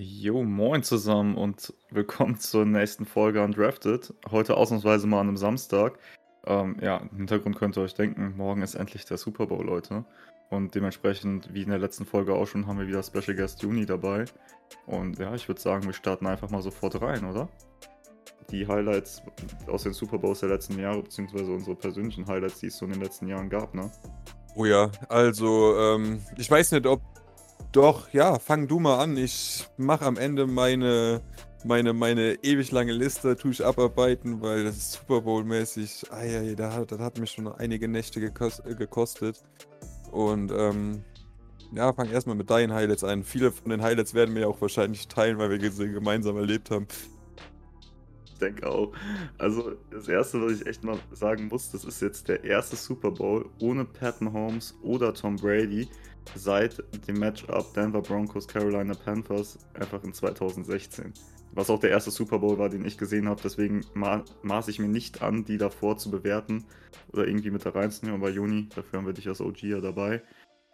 Jo, 0.00 0.44
moin 0.44 0.84
zusammen 0.84 1.36
und 1.36 1.74
willkommen 1.90 2.38
zur 2.38 2.64
nächsten 2.64 3.04
Folge 3.04 3.42
Undrafted. 3.42 4.14
Heute 4.30 4.56
ausnahmsweise 4.56 5.08
mal 5.08 5.18
an 5.18 5.26
einem 5.26 5.36
Samstag. 5.36 5.98
Ähm, 6.46 6.76
ja, 6.80 6.98
im 6.98 7.16
Hintergrund 7.16 7.56
könnt 7.56 7.76
ihr 7.76 7.82
euch 7.82 7.94
denken, 7.94 8.36
morgen 8.36 8.62
ist 8.62 8.76
endlich 8.76 9.06
der 9.06 9.16
Super 9.18 9.48
Bowl, 9.48 9.66
Leute. 9.66 10.04
Und 10.50 10.76
dementsprechend, 10.76 11.52
wie 11.52 11.62
in 11.62 11.70
der 11.70 11.80
letzten 11.80 12.06
Folge 12.06 12.32
auch 12.32 12.46
schon, 12.46 12.68
haben 12.68 12.78
wir 12.78 12.86
wieder 12.86 13.02
Special 13.02 13.36
Guest 13.36 13.60
Juni 13.60 13.86
dabei. 13.86 14.26
Und 14.86 15.18
ja, 15.18 15.34
ich 15.34 15.48
würde 15.48 15.60
sagen, 15.60 15.84
wir 15.84 15.92
starten 15.92 16.28
einfach 16.28 16.50
mal 16.50 16.62
sofort 16.62 17.02
rein, 17.02 17.24
oder? 17.24 17.48
Die 18.52 18.68
Highlights 18.68 19.20
aus 19.66 19.82
den 19.82 19.94
Super 19.94 20.18
Bowls 20.18 20.38
der 20.38 20.50
letzten 20.50 20.78
Jahre, 20.78 21.02
beziehungsweise 21.02 21.50
unsere 21.50 21.74
persönlichen 21.74 22.24
Highlights, 22.28 22.60
die 22.60 22.68
es 22.68 22.78
so 22.78 22.84
in 22.84 22.92
den 22.92 23.02
letzten 23.02 23.26
Jahren 23.26 23.50
gab, 23.50 23.74
ne? 23.74 23.90
Oh 24.54 24.64
ja, 24.64 24.92
also 25.08 25.76
ähm, 25.76 26.22
ich 26.36 26.48
weiß 26.48 26.70
nicht, 26.70 26.86
ob 26.86 27.00
doch, 27.72 28.12
ja, 28.12 28.38
fang 28.38 28.66
du 28.66 28.80
mal 28.80 28.98
an. 29.02 29.16
Ich 29.16 29.68
mache 29.76 30.04
am 30.04 30.16
Ende 30.16 30.46
meine, 30.46 31.20
meine, 31.64 31.92
meine 31.92 32.34
ewig 32.42 32.70
lange 32.72 32.92
Liste, 32.92 33.36
tue 33.36 33.50
ich 33.50 33.64
abarbeiten, 33.64 34.40
weil 34.40 34.64
das 34.64 34.76
ist 34.76 34.92
Super 34.92 35.20
Bowl-mäßig. 35.20 36.06
Ah 36.10 36.24
ja, 36.24 36.54
das 36.54 36.74
hat, 36.74 36.92
das 36.92 36.98
hat 36.98 37.18
mich 37.18 37.30
schon 37.30 37.48
einige 37.48 37.88
Nächte 37.88 38.20
gekos 38.20 38.62
gekostet. 38.78 39.42
Und 40.10 40.50
ähm, 40.50 41.04
ja, 41.72 41.92
fang 41.92 42.10
erstmal 42.10 42.36
mit 42.36 42.48
deinen 42.48 42.72
Highlights 42.72 43.04
an. 43.04 43.22
Viele 43.22 43.52
von 43.52 43.70
den 43.70 43.82
Highlights 43.82 44.14
werden 44.14 44.34
wir 44.34 44.42
ja 44.42 44.48
auch 44.48 44.60
wahrscheinlich 44.60 45.06
teilen, 45.08 45.38
weil 45.38 45.50
wir 45.50 45.70
sie 45.70 45.90
gemeinsam 45.90 46.36
erlebt 46.36 46.70
haben. 46.70 46.86
Ich 48.24 48.38
denke 48.38 48.66
auch. 48.70 48.92
Also, 49.36 49.72
das 49.90 50.08
erste, 50.08 50.40
was 50.40 50.60
ich 50.60 50.66
echt 50.66 50.84
mal 50.84 50.98
sagen 51.12 51.48
muss, 51.48 51.70
das 51.70 51.84
ist 51.84 52.00
jetzt 52.00 52.28
der 52.28 52.44
erste 52.44 52.76
Super 52.76 53.10
Bowl 53.10 53.50
ohne 53.60 53.84
Pat 53.84 54.20
Mahomes 54.22 54.74
oder 54.82 55.12
Tom 55.12 55.36
Brady 55.36 55.88
seit 56.34 56.82
dem 57.06 57.18
Matchup 57.18 57.72
Denver 57.74 58.02
Broncos 58.02 58.46
Carolina 58.46 58.94
Panthers 58.94 59.58
einfach 59.74 60.02
in 60.04 60.12
2016. 60.12 61.12
Was 61.52 61.70
auch 61.70 61.80
der 61.80 61.90
erste 61.90 62.10
Super 62.10 62.38
Bowl 62.38 62.58
war, 62.58 62.68
den 62.68 62.84
ich 62.84 62.98
gesehen 62.98 63.28
habe. 63.28 63.40
Deswegen 63.42 63.84
ma 63.94 64.24
maße 64.42 64.70
ich 64.70 64.78
mir 64.78 64.88
nicht 64.88 65.22
an, 65.22 65.44
die 65.44 65.58
davor 65.58 65.96
zu 65.96 66.10
bewerten 66.10 66.64
oder 67.12 67.26
irgendwie 67.26 67.50
mit 67.50 67.64
da 67.64 67.70
reinzunehmen. 67.70 68.20
Aber 68.20 68.30
Juni, 68.30 68.68
dafür 68.74 68.98
haben 68.98 69.06
wir 69.06 69.14
dich 69.14 69.28
als 69.28 69.40
OG 69.40 69.62
ja 69.62 69.80
dabei. 69.80 70.22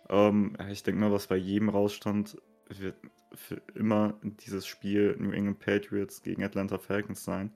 Ähm, 0.09 0.57
ich 0.71 0.83
denke 0.83 1.01
mal, 1.01 1.13
was 1.13 1.27
bei 1.27 1.37
jedem 1.37 1.69
rausstand, 1.69 2.37
wird 2.69 2.97
für 3.35 3.61
immer 3.75 4.19
dieses 4.23 4.67
Spiel 4.67 5.17
New 5.19 5.33
England 5.33 5.59
Patriots 5.59 6.23
gegen 6.23 6.45
Atlanta 6.45 6.79
Falcons 6.79 7.25
sein. 7.25 7.53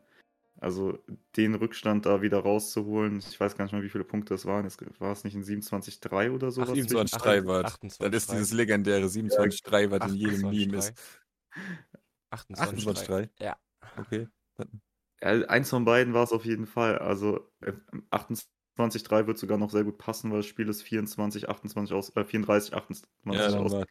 Also 0.60 0.98
den 1.36 1.54
Rückstand 1.54 2.04
da 2.04 2.20
wieder 2.20 2.40
rauszuholen, 2.40 3.18
ich 3.18 3.38
weiß 3.38 3.56
gar 3.56 3.64
nicht 3.64 3.72
mal, 3.72 3.82
wie 3.82 3.88
viele 3.88 4.04
Punkte 4.04 4.34
es 4.34 4.44
waren. 4.44 4.64
Jetzt 4.64 4.82
war 5.00 5.12
es 5.12 5.22
nicht 5.22 5.34
in 5.34 5.44
27-3 5.44 6.32
oder 6.32 6.50
so? 6.50 6.62
27-3 6.62 7.46
war. 7.46 7.62
Das 7.62 7.78
ist 7.80 8.32
dieses 8.32 8.52
legendäre 8.52 9.06
27-3, 9.06 9.90
was 9.90 10.10
in 10.10 10.16
jedem 10.16 10.50
Meme 10.50 10.78
ist. 10.78 10.92
28-3? 12.32 13.28
Ja. 13.40 13.56
Okay. 13.96 14.28
Ja, 15.20 15.30
eins 15.46 15.70
von 15.70 15.84
beiden 15.84 16.14
war 16.14 16.24
es 16.24 16.32
auf 16.32 16.44
jeden 16.44 16.66
Fall. 16.66 16.98
Also 16.98 17.50
28-3 18.10 19.20
äh, 19.20 19.26
wird 19.26 19.38
sogar 19.38 19.58
noch 19.58 19.70
sehr 19.70 19.84
gut 19.84 19.98
passen, 19.98 20.30
weil 20.30 20.38
das 20.38 20.46
Spiel 20.46 20.68
ist 20.68 20.82
24, 20.82 21.48
28 21.48 21.94
aus, 21.94 22.14
äh, 22.16 22.24
34, 22.24 22.74
28 22.74 23.08
ja, 23.24 23.58
aus. 23.58 23.84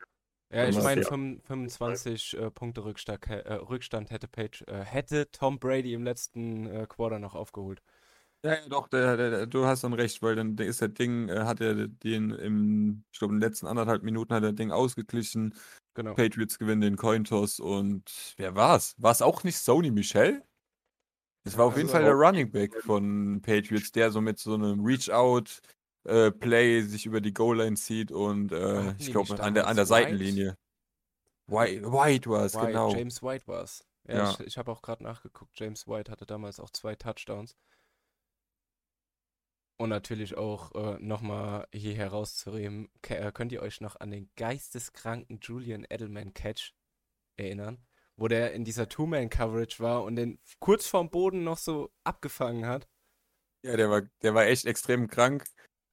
Ja, 0.50 0.68
ich 0.70 0.82
meine, 0.82 1.04
25 1.04 2.38
äh, 2.38 2.52
Punkte 2.52 2.86
Rückstand, 2.86 3.28
äh, 3.28 3.54
Rückstand 3.54 4.12
hätte, 4.12 4.28
Page, 4.30 4.64
äh, 4.68 4.80
hätte 4.80 5.30
Tom 5.32 5.60
Brady 5.60 5.94
im 5.94 6.04
letzten 6.04 6.68
äh, 6.68 6.86
Quarter 6.88 7.20
noch 7.20 7.36
aufgeholt. 7.36 7.82
Ja, 8.46 8.54
ja 8.54 8.70
doch, 8.70 8.88
der, 8.88 9.18
der, 9.18 9.30
der, 9.30 9.48
du 9.48 9.66
hast 9.66 9.84
dann 9.84 9.94
recht, 9.94 10.22
weil 10.22 10.36
dann 10.36 10.58
ist 10.58 10.80
der 10.80 10.88
Ding, 10.88 11.28
äh, 11.28 11.40
hat 11.40 11.60
er 11.60 11.88
den 11.88 12.32
im, 12.32 13.04
ich 13.12 13.20
glaube, 13.20 13.34
in 13.34 13.42
den 13.42 13.50
letzten 13.50 13.68
anderthalb 13.68 14.04
Minuten 14.04 14.34
hat 14.34 14.44
er 14.44 14.54
Ding 14.54 14.72
ausgeglichen. 14.72 15.54
Genau. 15.96 16.14
Patriots 16.14 16.60
gewinnen 16.60 16.82
den 16.82 16.96
Cointos 16.96 17.60
und 17.60 18.36
wer 18.38 18.56
war's? 18.56 18.96
War 19.00 19.12
es 19.12 19.22
auch 19.22 19.44
nicht 19.44 19.58
Sony 19.58 19.92
Michel? 19.92 20.44
Das 21.44 21.58
war 21.58 21.66
auf 21.66 21.74
also 21.74 21.80
jeden 21.80 21.90
Fall 21.90 22.04
der 22.04 22.14
Running 22.14 22.52
Back 22.52 22.76
von 22.84 23.42
Patriots, 23.42 23.92
der 23.92 24.12
so 24.12 24.22
mit 24.22 24.38
so 24.38 24.54
einem 24.54 24.84
Reach-Out 24.86 25.62
äh, 26.08 26.32
Play 26.32 26.82
sich 26.82 27.06
über 27.06 27.22
die 27.22 27.34
Goal-Line 27.34 27.76
zieht 27.76 28.12
und 28.12 28.52
äh, 28.52 28.96
ich 28.98 29.12
glaube 29.12 29.42
an 29.42 29.54
der, 29.54 29.68
an 29.68 29.76
der 29.76 29.86
Seitenlinie. 29.86 30.58
White, 31.48 31.92
White 31.92 32.30
war 32.30 32.46
es, 32.46 32.54
genau. 32.54 32.94
James 32.94 33.22
White 33.22 33.48
war 33.48 33.64
es. 33.64 33.86
Ja, 34.08 34.16
ja, 34.16 34.32
ich, 34.32 34.40
ich 34.40 34.58
habe 34.58 34.72
auch 34.72 34.82
gerade 34.82 35.04
nachgeguckt. 35.04 35.60
James 35.60 35.88
White 35.88 36.12
hatte 36.12 36.26
damals 36.26 36.60
auch 36.60 36.70
zwei 36.70 36.96
Touchdowns. 36.96 37.56
Und 39.80 39.90
natürlich 39.90 40.38
auch 40.38 40.74
äh, 40.74 40.98
nochmal 41.00 41.68
hier 41.74 41.94
herauszuheben, 41.94 42.90
äh, 43.08 43.32
könnt 43.32 43.52
ihr 43.52 43.62
euch 43.62 43.80
noch 43.80 44.00
an 44.00 44.10
den 44.10 44.30
geisteskranken 44.36 45.40
Julian 45.42 45.86
Edelman 45.90 46.34
Catch 46.34 46.74
erinnern? 47.36 47.86
Wo 48.16 48.28
der 48.28 48.54
in 48.54 48.66
dieser 48.66 48.90
Two-Man-Coverage 48.90 49.80
war 49.80 50.04
und 50.04 50.16
den 50.16 50.40
kurz 50.60 50.88
vorm 50.88 51.12
Boden 51.12 51.44
noch 51.44 51.60
so 51.60 51.92
abgefangen 52.04 52.66
hat. 52.66 52.88
Ja, 53.64 53.78
der 53.78 53.90
war, 53.90 54.02
der 54.24 54.34
war 54.34 54.46
echt 54.46 54.66
extrem 54.66 55.08
krank 55.08 55.44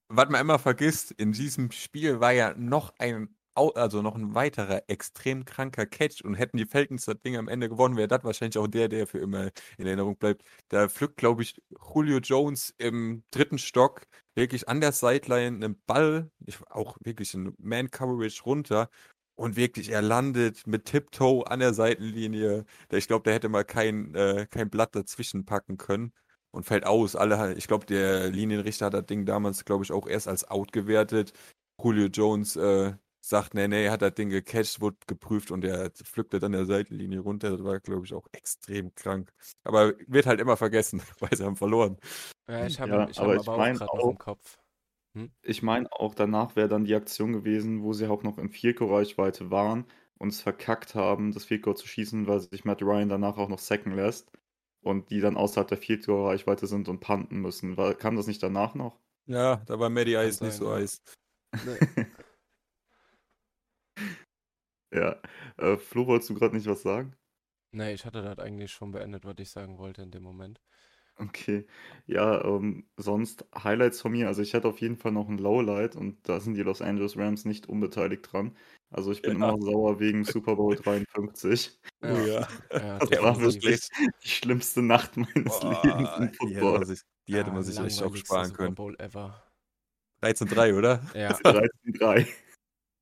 was 0.09 0.28
man 0.28 0.41
immer 0.41 0.59
vergisst, 0.59 1.12
in 1.12 1.32
diesem 1.32 1.70
Spiel 1.70 2.20
war 2.20 2.32
ja 2.32 2.54
noch 2.54 2.92
ein, 2.98 3.34
also 3.54 4.03
noch 4.03 4.16
ein 4.16 4.34
weiterer 4.34 4.82
extrem 4.88 5.44
kranker 5.44 5.87
Catch 5.87 6.22
und 6.22 6.34
hätten 6.34 6.56
die 6.56 6.66
Falcons 6.66 7.04
das 7.04 7.20
Ding 7.20 7.37
am 7.37 7.48
Ende 7.48 7.69
gewonnen, 7.69 7.97
wäre 7.97 8.09
das 8.09 8.25
wahrscheinlich 8.25 8.59
auch 8.59 8.66
der, 8.66 8.88
der 8.88 9.06
für 9.06 9.19
immer 9.19 9.50
in 9.78 9.87
Erinnerung 9.87 10.16
bleibt. 10.16 10.42
Da 10.69 10.88
pflückt, 10.88 11.16
glaube 11.16 11.42
ich, 11.42 11.62
Julio 11.94 12.19
Jones 12.19 12.75
im 12.78 13.25
dritten 13.31 13.59
Stock 13.59 14.06
wirklich 14.34 14.69
an 14.69 14.81
der 14.81 14.92
Sideline 14.92 15.65
einen 15.65 15.81
Ball, 15.87 16.31
auch 16.71 16.97
wirklich 17.00 17.34
in 17.34 17.54
Man-Coverage 17.59 18.42
runter 18.44 18.91
und 19.36 19.56
wirklich, 19.56 19.91
er 19.91 20.03
landet 20.03 20.66
mit 20.66 20.84
Tiptoe 20.86 21.44
an 21.44 21.60
der 21.60 21.75
Seitenlinie. 21.75 22.65
Ich 22.92 23.06
glaube, 23.09 23.25
der 23.25 23.34
hätte 23.34 23.48
mal 23.48 23.65
kein, 23.65 24.15
äh, 24.15 24.47
kein 24.50 24.71
Blatt 24.71 24.94
dazwischen 24.94 25.44
packen 25.44 25.76
können 25.76 26.12
und 26.54 26.65
fällt 26.65 26.87
aus. 26.87 27.16
Alle, 27.16 27.54
ich 27.54 27.66
glaube, 27.66 27.84
der 27.87 28.31
Linienrichter 28.31 28.87
hat 28.87 28.94
das 28.94 29.06
Ding 29.06 29.26
damals, 29.26 29.65
glaube 29.65 29.84
ich, 29.84 29.92
auch 29.92 30.06
erst 30.06 30.28
als 30.28 30.48
out 30.48 30.72
gewertet. 30.72 31.32
Julio 31.82 32.06
Jones 32.06 32.56
äh, 32.56 32.94
sagt, 33.20 33.54
nee, 33.54 33.66
nee, 33.69 33.91
hat 33.91 34.03
das 34.03 34.15
Ding 34.15 34.31
gecatcht, 34.31 34.81
wurde 34.81 34.97
geprüft 35.06 35.50
und 35.50 35.62
der 35.62 35.91
pflückte 35.91 36.38
dann 36.38 36.53
der 36.53 36.66
Seitenlinie 36.66 37.20
runter. 37.20 37.50
Das 37.50 37.65
war, 37.65 37.81
glaube 37.81 38.06
ich, 38.06 38.15
auch 38.15 38.26
extrem 38.32 38.94
krank. 38.94 39.32
Aber 39.65 39.94
wird 40.06 40.26
halt 40.26 40.41
immer 40.41 40.56
vergessen, 40.56 41.03
weil 41.20 41.37
sie 41.37 41.44
haben 41.44 41.56
verloren. 41.56 41.98
Ja, 42.48 42.66
ich 42.66 42.81
habe 42.81 42.92
ja, 42.92 43.09
ich 43.09 43.19
hab 43.19 43.25
aber, 43.25 43.32
aber 43.34 43.72
ich 43.72 43.81
auch 43.81 43.86
gerade 43.92 44.10
im 44.10 44.19
Kopf. 44.19 44.59
Hm? 45.16 45.31
Ich 45.42 45.62
meine, 45.62 45.91
auch 45.92 46.15
danach 46.15 46.54
wäre 46.56 46.69
dann 46.69 46.84
die 46.84 46.94
Aktion 46.94 47.32
gewesen, 47.32 47.82
wo 47.82 47.92
sie 47.92 48.09
auch 48.09 48.22
noch 48.22 48.38
in 48.38 48.50
Vierko-Reichweite 48.50 49.50
waren 49.50 49.86
und 50.19 50.28
es 50.28 50.41
verkackt 50.41 50.94
haben, 50.94 51.32
das 51.32 51.44
Vierko 51.44 51.75
zu 51.75 51.86
schießen, 51.86 52.26
weil 52.28 52.41
sich 52.41 52.65
Matt 52.65 52.82
Ryan 52.82 53.09
danach 53.09 53.38
auch 53.38 53.48
noch 53.48 53.59
sacken 53.59 53.94
lässt 53.97 54.31
und 54.84 55.11
die 55.11 55.21
dann 55.21 55.37
außerhalb 55.37 55.67
der 55.69 55.78
Field 55.78 56.06
Reichweite 56.09 56.67
sind 56.67 56.89
und 56.89 57.00
panten 57.00 57.41
müssen. 57.41 57.77
War, 57.77 57.95
kam 57.95 58.17
das 58.17 58.27
nicht 58.27 58.43
danach 58.43 58.75
noch? 58.75 59.00
Ja, 59.27 59.56
da 59.67 59.78
war 59.78 59.89
Maddie 59.89 60.17
Eis 60.17 60.41
nicht 60.41 60.53
so 60.53 60.71
Eis. 60.71 61.03
Nee. 61.65 62.06
ja. 64.95 65.17
Äh, 65.56 65.77
Flo, 65.78 66.06
wolltest 66.06 66.31
du 66.31 66.34
gerade 66.34 66.55
nicht 66.55 66.67
was 66.67 66.83
sagen? 66.83 67.17
Nee, 67.72 67.95
ich 67.95 68.05
hatte 68.05 68.22
das 68.22 68.39
eigentlich 68.39 68.72
schon 68.72 68.93
beendet, 68.93 69.25
was 69.25 69.34
ich 69.39 69.50
sagen 69.50 69.78
wollte 69.78 70.03
in 70.03 70.11
dem 70.11 70.22
Moment. 70.22 70.61
Okay. 71.17 71.67
Ja, 72.07 72.45
ähm, 72.45 72.87
sonst 72.97 73.47
Highlights 73.57 74.01
von 74.01 74.13
mir. 74.13 74.27
Also 74.27 74.43
ich 74.43 74.53
hätte 74.53 74.69
auf 74.69 74.81
jeden 74.81 74.97
Fall 74.97 75.13
noch 75.13 75.29
ein 75.29 75.39
Lowlight 75.39 75.95
und 75.97 76.29
da 76.29 76.41
sind 76.41 76.55
die 76.55 76.63
Los 76.63 76.83
Angeles 76.83 77.17
Rams 77.17 77.45
nicht 77.45 77.69
unbeteiligt 77.69 78.33
dran. 78.33 78.57
Also 78.91 79.13
ich 79.13 79.23
bin 79.23 79.41
ja. 79.41 79.51
immer 79.51 79.63
sauer 79.63 80.01
wegen 80.01 80.25
Super 80.25 80.57
Bowl 80.57 80.75
53. 80.75 81.79
Oh 82.03 82.07
ja. 82.07 82.47
ja 82.73 82.99
das 82.99 83.23
war 83.23 83.41
wirklich 83.41 83.89
die 84.23 84.29
schlimmste 84.29 84.83
Nacht 84.83 85.17
meines 85.17 85.61
Boah, 85.61 85.81
Lebens 85.85 86.11
im 86.19 86.33
Football. 86.33 86.49
Die 86.49 86.55
hätte 86.55 86.79
man 86.79 86.85
sich, 86.85 87.01
die 87.29 87.37
hätte 87.37 87.51
man 87.53 87.63
sich 87.63 87.79
echt 87.79 88.03
auch 88.03 88.17
sparen 88.17 88.53
können. 88.53 88.69
Super 88.71 88.75
Bowl 88.75 88.97
ever. 88.99 89.43
13-3, 90.23 90.77
oder? 90.77 91.01
Ja. 91.15 91.31
13-3. 91.37 92.27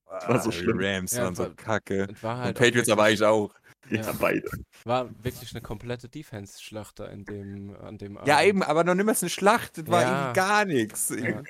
Das 0.06 0.29
war 0.29 0.41
so 0.41 0.50
schlimm. 0.53 0.79
Die 0.79 0.84
Rams 0.84 1.12
ja, 1.12 1.25
waren 1.25 1.34
so 1.34 1.50
kacke. 1.56 2.09
Halt 2.23 2.49
und 2.49 2.59
Patriots 2.59 2.91
aber 2.91 3.05
eigentlich 3.05 3.23
auch. 3.23 3.55
Ja, 3.90 4.02
ja, 4.02 4.12
beide. 4.12 4.49
War 4.84 5.11
wirklich 5.25 5.52
eine 5.52 5.61
komplette 5.61 6.08
Defense-Schlacht 6.08 7.00
da 7.00 7.06
in 7.06 7.25
dem, 7.25 7.75
an 7.76 7.99
dem 7.99 8.17
Abend. 8.17 8.29
Ja, 8.29 8.43
eben, 8.43 8.62
aber 8.62 8.84
noch 8.84 8.94
niemals 8.94 9.23
eine 9.23 9.31
Schlacht. 9.31 9.79
Das 9.79 9.87
war 9.88 10.02
ja. 10.02 10.32
gar 10.32 10.64
nichts. 10.64 11.11
Ja. 11.11 11.43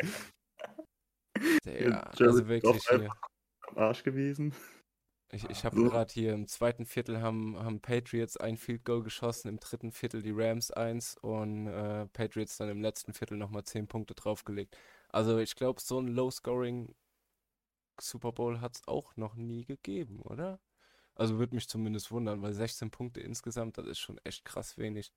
Der, 1.65 2.11
also 2.21 2.49
wirklich 2.49 2.83
hier. 2.89 3.11
am 3.69 3.79
Arsch 3.79 4.03
gewesen. 4.03 4.55
Ich, 5.35 5.49
ich 5.49 5.65
habe 5.65 5.77
so. 5.77 5.85
gerade 5.85 6.13
hier 6.13 6.35
im 6.35 6.47
zweiten 6.47 6.85
Viertel 6.85 7.23
haben, 7.23 7.59
haben 7.59 7.81
Patriots 7.81 8.37
ein 8.37 8.59
Field 8.59 8.85
Goal 8.85 9.03
geschossen, 9.03 9.49
im 9.49 9.59
dritten 9.59 9.91
Viertel 9.91 10.21
die 10.23 10.33
Rams 10.35 10.71
eins 10.71 11.17
und 11.17 11.69
äh, 11.69 12.07
Patriots 12.09 12.59
dann 12.59 12.69
im 12.69 12.83
letzten 12.83 13.15
Viertel 13.15 13.39
nochmal 13.39 13.65
zehn 13.65 13.89
Punkte 13.89 14.15
draufgelegt. 14.15 14.77
Also 15.09 15.39
ich 15.39 15.57
glaube, 15.57 15.81
so 15.81 15.99
ein 15.99 16.09
Low-Scoring 16.09 16.95
Super 17.99 18.33
Bowl 18.33 18.61
hat 18.61 18.77
es 18.77 18.89
auch 18.89 19.17
noch 19.17 19.35
nie 19.35 19.65
gegeben, 19.65 20.21
oder? 20.21 20.61
Also 21.15 21.39
würde 21.39 21.55
mich 21.55 21.69
zumindest 21.69 22.11
wundern, 22.11 22.43
weil 22.43 22.53
16 22.53 22.91
Punkte 22.91 23.21
insgesamt, 23.21 23.79
das 23.79 23.87
ist 23.87 23.99
schon 23.99 24.19
echt 24.25 24.45
krass 24.45 24.79
wenig. 24.79 25.13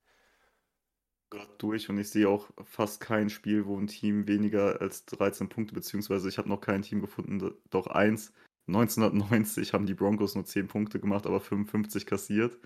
Gerade 1.29 1.51
durch 1.57 1.89
und 1.89 1.97
ich 1.97 2.09
sehe 2.09 2.29
auch 2.29 2.49
fast 2.63 2.99
kein 2.99 3.29
Spiel, 3.29 3.65
wo 3.65 3.77
ein 3.77 3.87
Team 3.87 4.27
weniger 4.27 4.81
als 4.81 5.05
13 5.05 5.49
Punkte, 5.49 5.73
beziehungsweise 5.73 6.29
ich 6.29 6.37
habe 6.37 6.49
noch 6.49 6.61
kein 6.61 6.81
Team 6.81 7.01
gefunden, 7.01 7.53
doch 7.69 7.87
eins, 7.87 8.31
1990 8.67 9.73
haben 9.73 9.85
die 9.85 9.93
Broncos 9.93 10.35
nur 10.35 10.45
10 10.45 10.67
Punkte 10.67 10.99
gemacht, 10.99 11.25
aber 11.25 11.39
55 11.39 12.05
kassiert. 12.05 12.59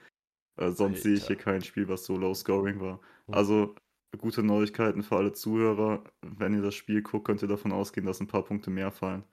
Äh, 0.57 0.71
sonst 0.71 1.03
sehe 1.03 1.15
ich 1.15 1.27
hier 1.27 1.35
kein 1.35 1.61
Spiel, 1.61 1.87
was 1.87 2.05
so 2.05 2.17
low 2.17 2.33
scoring 2.33 2.79
war. 2.79 2.99
Mhm. 3.27 3.33
Also 3.33 3.75
gute 4.17 4.43
Neuigkeiten 4.43 5.03
für 5.03 5.17
alle 5.17 5.33
Zuhörer. 5.33 6.03
Wenn 6.21 6.53
ihr 6.53 6.61
das 6.61 6.75
Spiel 6.75 7.01
guckt, 7.01 7.25
könnt 7.25 7.41
ihr 7.41 7.47
davon 7.47 7.71
ausgehen, 7.71 8.05
dass 8.05 8.19
ein 8.19 8.27
paar 8.27 8.43
Punkte 8.43 8.69
mehr 8.69 8.91
fallen. 8.91 9.23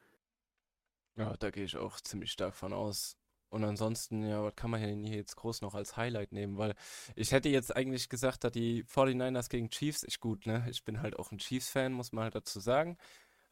Ja, 1.16 1.36
da 1.36 1.50
gehe 1.50 1.64
ich 1.64 1.76
auch 1.76 2.00
ziemlich 2.00 2.32
stark 2.32 2.54
von 2.54 2.72
aus. 2.72 3.16
Und 3.56 3.64
ansonsten, 3.64 4.22
ja, 4.28 4.42
was 4.44 4.54
kann 4.54 4.70
man 4.70 4.80
hier 4.82 5.16
jetzt 5.16 5.36
groß 5.36 5.62
noch 5.62 5.74
als 5.74 5.96
Highlight 5.96 6.30
nehmen? 6.32 6.58
Weil 6.58 6.74
ich 7.14 7.32
hätte 7.32 7.48
jetzt 7.48 7.74
eigentlich 7.74 8.10
gesagt, 8.10 8.44
dass 8.44 8.52
die 8.52 8.84
49ers 8.84 9.48
gegen 9.48 9.70
Chiefs, 9.70 10.04
ich 10.04 10.20
gut, 10.20 10.44
ne? 10.46 10.66
Ich 10.70 10.84
bin 10.84 11.00
halt 11.00 11.18
auch 11.18 11.32
ein 11.32 11.38
Chiefs-Fan, 11.38 11.94
muss 11.94 12.12
man 12.12 12.24
halt 12.24 12.34
dazu 12.34 12.60
sagen. 12.60 12.98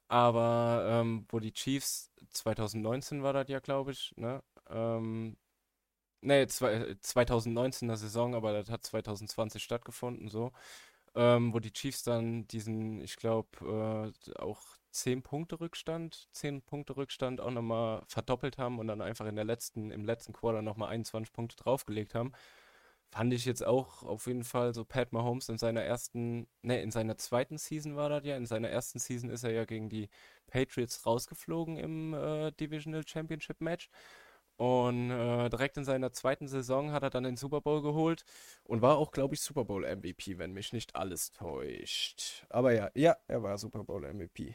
Aber 0.08 0.86
ähm, 0.88 1.26
wo 1.30 1.40
die 1.40 1.54
Chiefs 1.54 2.10
2019 2.32 3.22
war 3.22 3.32
das 3.32 3.48
ja, 3.48 3.60
glaube 3.60 3.92
ich, 3.92 4.12
ne? 4.16 4.42
Ähm, 4.68 5.38
ne, 6.22 6.46
zwei, 6.48 6.96
2019er 7.02 7.96
Saison, 7.96 8.34
aber 8.34 8.52
das 8.52 8.70
hat 8.70 8.84
2020 8.84 9.62
stattgefunden, 9.62 10.28
so. 10.28 10.52
Ähm, 11.14 11.54
wo 11.54 11.60
die 11.60 11.72
Chiefs 11.72 12.02
dann 12.04 12.46
diesen, 12.48 13.00
ich 13.02 13.16
glaube, 13.16 14.12
äh, 14.36 14.38
auch 14.40 14.62
10 14.94 15.22
Punkte 15.22 15.60
Rückstand, 15.60 16.28
10 16.32 16.62
Punkte 16.62 16.96
Rückstand 16.96 17.40
auch 17.40 17.50
nochmal 17.50 18.02
verdoppelt 18.06 18.58
haben 18.58 18.78
und 18.78 18.86
dann 18.86 19.02
einfach 19.02 19.26
in 19.26 19.36
der 19.36 19.44
letzten, 19.44 19.90
im 19.90 20.04
letzten 20.04 20.32
Quarter 20.32 20.62
nochmal 20.62 20.90
21 20.90 21.32
Punkte 21.32 21.56
draufgelegt 21.56 22.14
haben. 22.14 22.32
Fand 23.10 23.32
ich 23.32 23.44
jetzt 23.44 23.64
auch 23.64 24.02
auf 24.02 24.26
jeden 24.26 24.44
Fall 24.44 24.74
so 24.74 24.84
Pat 24.84 25.12
Mahomes 25.12 25.48
in 25.48 25.58
seiner 25.58 25.82
ersten, 25.82 26.48
ne, 26.62 26.80
in 26.82 26.90
seiner 26.90 27.16
zweiten 27.16 27.58
Season 27.58 27.96
war 27.96 28.08
das 28.08 28.24
ja. 28.24 28.36
In 28.36 28.46
seiner 28.46 28.68
ersten 28.70 28.98
Season 28.98 29.30
ist 29.30 29.44
er 29.44 29.52
ja 29.52 29.64
gegen 29.64 29.88
die 29.88 30.08
Patriots 30.48 31.06
rausgeflogen 31.06 31.76
im 31.76 32.14
äh, 32.14 32.52
Divisional 32.52 33.06
Championship 33.06 33.60
Match. 33.60 33.90
Und 34.56 35.10
äh, 35.10 35.48
direkt 35.50 35.76
in 35.76 35.84
seiner 35.84 36.12
zweiten 36.12 36.46
Saison 36.46 36.92
hat 36.92 37.02
er 37.02 37.10
dann 37.10 37.24
den 37.24 37.36
Super 37.36 37.60
Bowl 37.60 37.82
geholt 37.82 38.24
und 38.64 38.82
war 38.82 38.96
auch, 38.98 39.10
glaube 39.10 39.34
ich, 39.34 39.40
Super 39.40 39.64
Bowl 39.64 39.84
MVP, 39.84 40.38
wenn 40.38 40.52
mich 40.52 40.72
nicht 40.72 40.94
alles 40.94 41.32
täuscht. 41.32 42.46
Aber 42.50 42.72
ja, 42.72 42.90
ja, 42.94 43.16
er 43.26 43.42
war 43.42 43.58
Super 43.58 43.82
Bowl 43.84 44.02
MVP. 44.12 44.54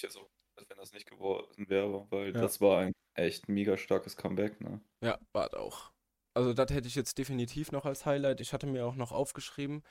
Ich 0.00 0.02
jetzt 0.04 0.16
auch, 0.16 0.30
wenn 0.56 0.78
das 0.78 0.92
nicht 0.94 1.06
geworden 1.10 1.68
wäre, 1.68 2.06
weil 2.10 2.34
Ja. 2.34 2.40
das 2.40 2.58
war 2.62 2.78
ein 2.78 2.92
echt 3.14 3.50
mega 3.50 3.76
starkes 3.76 4.16
Comeback, 4.16 4.58
ne? 4.62 4.80
Ja, 5.04 5.18
war 5.34 5.48
es 5.48 5.52
auch. 5.52 5.92
Also 6.32 6.54
das 6.54 6.70
hätte 6.72 6.88
ich 6.88 6.94
jetzt 6.94 7.18
definitiv 7.18 7.70
noch 7.70 7.84
als 7.84 8.06
Highlight. 8.06 8.40
Ich 8.40 8.54
hatte 8.54 8.66
mir 8.66 8.86
auch 8.86 8.94
noch 8.94 9.12
aufgeschrieben, 9.12 9.82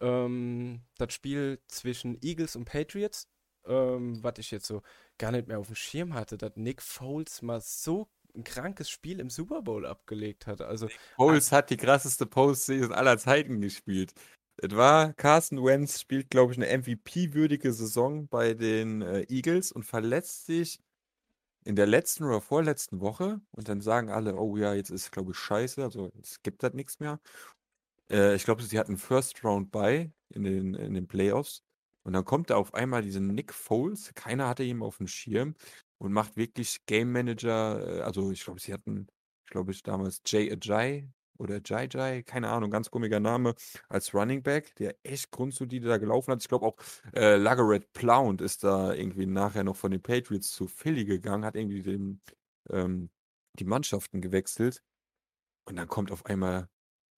ähm, 0.00 0.82
das 0.96 1.12
Spiel 1.12 1.60
zwischen 1.66 2.16
Eagles 2.22 2.54
und 2.54 2.66
Patriots, 2.66 3.26
ähm, 3.66 4.22
was 4.22 4.34
ich 4.38 4.52
jetzt 4.52 4.66
so 4.66 4.82
gar 5.18 5.32
nicht 5.32 5.48
mehr 5.48 5.58
auf 5.58 5.66
dem 5.66 5.74
Schirm 5.74 6.14
hatte, 6.14 6.38
dass 6.38 6.52
Nick 6.54 6.80
Foles 6.80 7.42
mal 7.42 7.60
so 7.60 8.08
ein 8.36 8.44
krankes 8.44 8.88
Spiel 8.90 9.18
im 9.18 9.30
Super 9.30 9.62
Bowl 9.62 9.84
abgelegt 9.86 10.46
hat. 10.46 10.60
Also 10.60 10.88
Foles 11.16 11.50
hat 11.50 11.70
die 11.70 11.76
krasseste 11.76 12.26
Postseason 12.26 12.92
aller 12.92 13.18
Zeiten 13.18 13.60
gespielt. 13.60 14.12
Es 14.60 14.74
war, 14.74 15.12
Carson 15.14 15.64
Wentz 15.64 16.00
spielt, 16.00 16.30
glaube 16.30 16.52
ich, 16.52 16.58
eine 16.58 16.66
MVP-würdige 16.66 17.72
Saison 17.72 18.26
bei 18.28 18.54
den 18.54 19.02
äh, 19.02 19.24
Eagles 19.28 19.70
und 19.70 19.84
verletzt 19.84 20.46
sich 20.46 20.80
in 21.64 21.76
der 21.76 21.86
letzten 21.86 22.24
oder 22.24 22.40
vorletzten 22.40 23.00
Woche 23.00 23.40
und 23.52 23.68
dann 23.68 23.80
sagen 23.80 24.10
alle, 24.10 24.36
oh 24.36 24.56
ja, 24.56 24.74
jetzt 24.74 24.90
ist, 24.90 25.12
glaube 25.12 25.32
ich, 25.32 25.38
scheiße, 25.38 25.82
also 25.84 26.12
es 26.22 26.42
gibt 26.42 26.62
halt 26.64 26.74
nichts 26.74 27.00
mehr. 27.00 27.20
Äh, 28.10 28.36
ich 28.36 28.44
glaube, 28.44 28.62
sie 28.62 28.78
hatten 28.78 28.98
First 28.98 29.44
Round 29.44 29.70
bei 29.70 30.12
in 30.30 30.44
den, 30.44 30.74
in 30.74 30.94
den 30.94 31.08
Playoffs 31.08 31.62
und 32.04 32.14
dann 32.14 32.24
kommt 32.24 32.50
da 32.50 32.56
auf 32.56 32.74
einmal 32.74 33.02
dieser 33.02 33.20
Nick 33.20 33.52
Foles, 33.54 34.12
keiner 34.14 34.48
hatte 34.48 34.64
ihn 34.64 34.82
auf 34.82 34.98
dem 34.98 35.08
Schirm 35.08 35.54
und 35.98 36.12
macht 36.12 36.36
wirklich 36.36 36.84
Game 36.86 37.12
Manager, 37.12 38.00
äh, 38.00 38.02
also 38.02 38.30
ich 38.32 38.44
glaube, 38.44 38.60
sie 38.60 38.72
hatten, 38.72 39.08
glaube, 39.46 39.72
ich 39.72 39.82
damals 39.82 40.22
Jay 40.26 40.50
Ajay 40.52 41.08
oder 41.38 41.60
Jai 41.64 41.88
Jai, 41.90 42.22
keine 42.22 42.48
Ahnung, 42.48 42.70
ganz 42.70 42.90
komischer 42.90 43.20
Name, 43.20 43.54
als 43.88 44.12
Running 44.14 44.42
Back, 44.42 44.74
der 44.76 44.96
echt 45.02 45.30
grundsolide 45.30 45.88
da 45.88 45.98
gelaufen 45.98 46.32
hat. 46.32 46.42
Ich 46.42 46.48
glaube 46.48 46.66
auch 46.66 46.76
äh, 47.14 47.36
Lagaret 47.36 47.92
Plount 47.92 48.40
ist 48.40 48.64
da 48.64 48.92
irgendwie 48.92 49.26
nachher 49.26 49.64
noch 49.64 49.76
von 49.76 49.90
den 49.90 50.02
Patriots 50.02 50.50
zu 50.50 50.66
Philly 50.66 51.04
gegangen, 51.04 51.44
hat 51.44 51.56
irgendwie 51.56 51.82
den, 51.82 52.20
ähm, 52.70 53.10
die 53.58 53.64
Mannschaften 53.64 54.20
gewechselt. 54.20 54.82
Und 55.64 55.76
dann 55.76 55.88
kommt 55.88 56.10
auf 56.10 56.26
einmal 56.26 56.68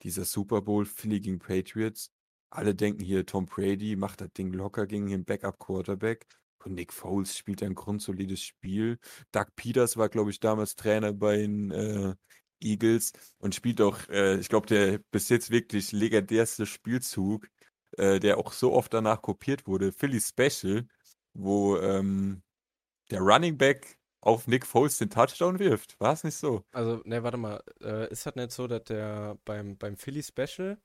dieser 0.02 0.24
Super 0.24 0.62
Bowl 0.62 0.84
Philly 0.84 1.20
gegen 1.20 1.38
Patriots. 1.38 2.10
Alle 2.50 2.74
denken 2.74 3.04
hier, 3.04 3.24
Tom 3.26 3.46
Brady 3.46 3.96
macht 3.96 4.20
das 4.20 4.32
Ding 4.32 4.52
locker 4.52 4.86
gegen 4.86 5.06
den 5.08 5.24
Backup-Quarterback. 5.24 6.26
Und 6.64 6.74
Nick 6.74 6.92
Foles 6.92 7.38
spielt 7.38 7.62
ein 7.62 7.74
grundsolides 7.74 8.42
Spiel. 8.42 8.98
Doug 9.32 9.46
Peters 9.56 9.96
war, 9.96 10.08
glaube 10.08 10.30
ich, 10.30 10.40
damals 10.40 10.76
Trainer 10.76 11.12
bei 11.12 11.38
den 11.38 11.70
äh, 11.70 12.14
Eagles 12.62 13.12
und 13.38 13.54
spielt 13.54 13.80
auch, 13.80 14.08
äh, 14.08 14.36
ich 14.38 14.48
glaube, 14.48 14.66
der 14.66 14.98
bis 15.10 15.28
jetzt 15.28 15.50
wirklich 15.50 15.92
legendärste 15.92 16.66
Spielzug, 16.66 17.46
äh, 17.96 18.20
der 18.20 18.38
auch 18.38 18.52
so 18.52 18.72
oft 18.72 18.92
danach 18.94 19.22
kopiert 19.22 19.66
wurde, 19.66 19.92
Philly 19.92 20.20
Special, 20.20 20.86
wo 21.34 21.76
ähm, 21.78 22.42
der 23.10 23.20
Running 23.20 23.58
Back 23.58 23.98
auf 24.20 24.46
Nick 24.46 24.66
Foles 24.66 24.98
den 24.98 25.10
Touchdown 25.10 25.58
wirft. 25.58 25.98
War 25.98 26.12
es 26.12 26.24
nicht 26.24 26.36
so? 26.36 26.62
Also, 26.72 27.00
ne, 27.04 27.22
warte 27.22 27.38
mal. 27.38 27.62
Äh, 27.82 28.10
ist 28.10 28.26
das 28.26 28.34
nicht 28.34 28.52
so, 28.52 28.66
dass 28.66 28.84
der 28.84 29.38
beim, 29.44 29.76
beim 29.76 29.96
Philly 29.96 30.22
Special, 30.22 30.78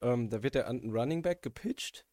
ähm, 0.00 0.30
da 0.30 0.42
wird 0.42 0.54
der 0.54 0.68
an 0.68 0.80
den 0.80 0.96
Running 0.96 1.22
Back 1.22 1.42
gepitcht, 1.42 2.06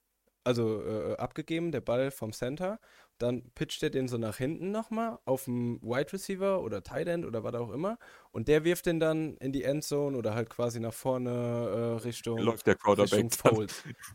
also 0.44 0.84
äh, 0.84 1.16
abgegeben, 1.18 1.72
der 1.72 1.82
Ball 1.82 2.12
vom 2.12 2.34
Center. 2.34 2.80
Dann 3.20 3.52
pitcht 3.52 3.84
er 3.84 3.90
den 3.90 4.08
so 4.08 4.18
nach 4.18 4.38
hinten 4.38 4.72
nochmal 4.72 5.20
auf 5.26 5.46
den 5.46 5.82
Wide 5.82 6.12
Receiver 6.14 6.62
oder 6.62 6.84
Tight 6.84 7.08
End 7.08 7.26
oder 7.26 7.44
was 7.44 7.54
auch 7.56 7.72
immer. 7.72 7.98
Und 8.32 8.48
der 8.48 8.64
wirft 8.64 8.86
den 8.86 9.00
dann 9.00 9.38
in 9.38 9.52
die 9.52 9.64
Endzone 9.64 10.18
oder 10.18 10.34
halt 10.36 10.50
quasi 10.50 10.80
nach 10.80 10.94
vorne 10.94 11.30
äh, 11.30 12.04
Richtung, 12.04 12.40
Läuft 12.40 12.68
der 12.68 12.76
Quarterback. 12.76 13.12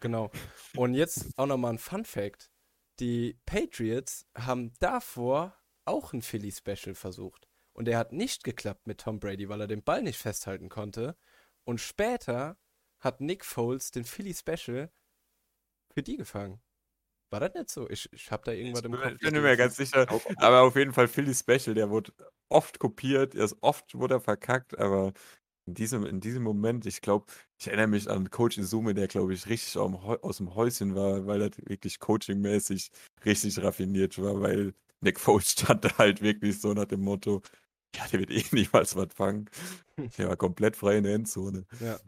Genau. 0.00 0.30
Und 0.76 0.94
jetzt 0.94 1.38
auch 1.38 1.46
nochmal 1.46 1.74
ein 1.74 1.78
Fun 1.78 2.04
Fact. 2.04 2.50
Die 3.00 3.38
Patriots 3.46 4.26
haben 4.36 4.72
davor 4.80 5.54
auch 5.84 6.12
ein 6.12 6.22
Philly 6.22 6.52
Special 6.52 6.94
versucht. 6.94 7.48
Und 7.72 7.84
der 7.84 7.96
hat 7.96 8.12
nicht 8.12 8.42
geklappt 8.42 8.86
mit 8.86 9.00
Tom 9.00 9.20
Brady, 9.20 9.48
weil 9.48 9.60
er 9.60 9.68
den 9.68 9.84
Ball 9.84 10.02
nicht 10.02 10.18
festhalten 10.18 10.68
konnte. 10.68 11.16
Und 11.64 11.80
später 11.80 12.58
hat 12.98 13.20
Nick 13.20 13.44
Foles 13.44 13.92
den 13.92 14.04
Philly 14.04 14.34
Special 14.34 14.90
für 15.92 16.02
die 16.02 16.16
gefangen. 16.16 16.60
War 17.30 17.40
das 17.40 17.54
nicht 17.54 17.70
so? 17.70 17.88
Ich, 17.90 18.10
ich 18.12 18.30
habe 18.30 18.42
da 18.44 18.52
irgendwas 18.52 18.84
im 18.84 18.92
Ich 18.94 19.00
Kopf. 19.00 19.20
bin 19.20 19.42
mir 19.42 19.56
ganz 19.56 19.76
sicher, 19.76 20.06
aber 20.38 20.62
auf 20.62 20.76
jeden 20.76 20.92
Fall 20.92 21.08
Philly 21.08 21.34
Special, 21.34 21.74
der 21.74 21.90
wurde 21.90 22.12
oft 22.48 22.78
kopiert, 22.78 23.34
er 23.34 23.44
ist 23.44 23.56
oft 23.60 23.94
wurde 23.94 24.14
er 24.14 24.20
verkackt, 24.20 24.78
aber 24.78 25.12
in 25.66 25.74
diesem, 25.74 26.06
in 26.06 26.20
diesem 26.20 26.42
Moment, 26.42 26.86
ich 26.86 27.02
glaube, 27.02 27.26
ich 27.60 27.66
erinnere 27.68 27.88
mich 27.88 28.08
an 28.10 28.30
Coach 28.30 28.58
Izume, 28.58 28.94
der, 28.94 29.08
glaube 29.08 29.34
ich, 29.34 29.46
richtig 29.48 29.76
aus 29.78 29.90
dem, 29.90 30.02
Häu- 30.02 30.18
aus 30.22 30.38
dem 30.38 30.54
Häuschen 30.54 30.94
war, 30.94 31.26
weil 31.26 31.42
er 31.42 31.50
wirklich 31.68 31.98
coachingmäßig 32.00 32.90
richtig 33.24 33.62
raffiniert 33.62 34.18
war, 34.22 34.40
weil 34.40 34.74
Nick 35.02 35.20
Foles 35.20 35.50
stand 35.52 35.84
da 35.84 35.98
halt 35.98 36.22
wirklich 36.22 36.60
so 36.60 36.72
nach 36.72 36.86
dem 36.86 37.02
Motto, 37.02 37.42
ja, 37.94 38.06
der 38.12 38.20
wird 38.20 38.30
eh 38.30 38.44
niemals 38.52 38.96
was 38.96 39.08
fangen. 39.14 39.50
Der 40.18 40.28
war 40.28 40.36
komplett 40.36 40.76
frei 40.76 40.98
in 40.98 41.04
der 41.04 41.14
Endzone. 41.16 41.66
Ja. 41.80 41.98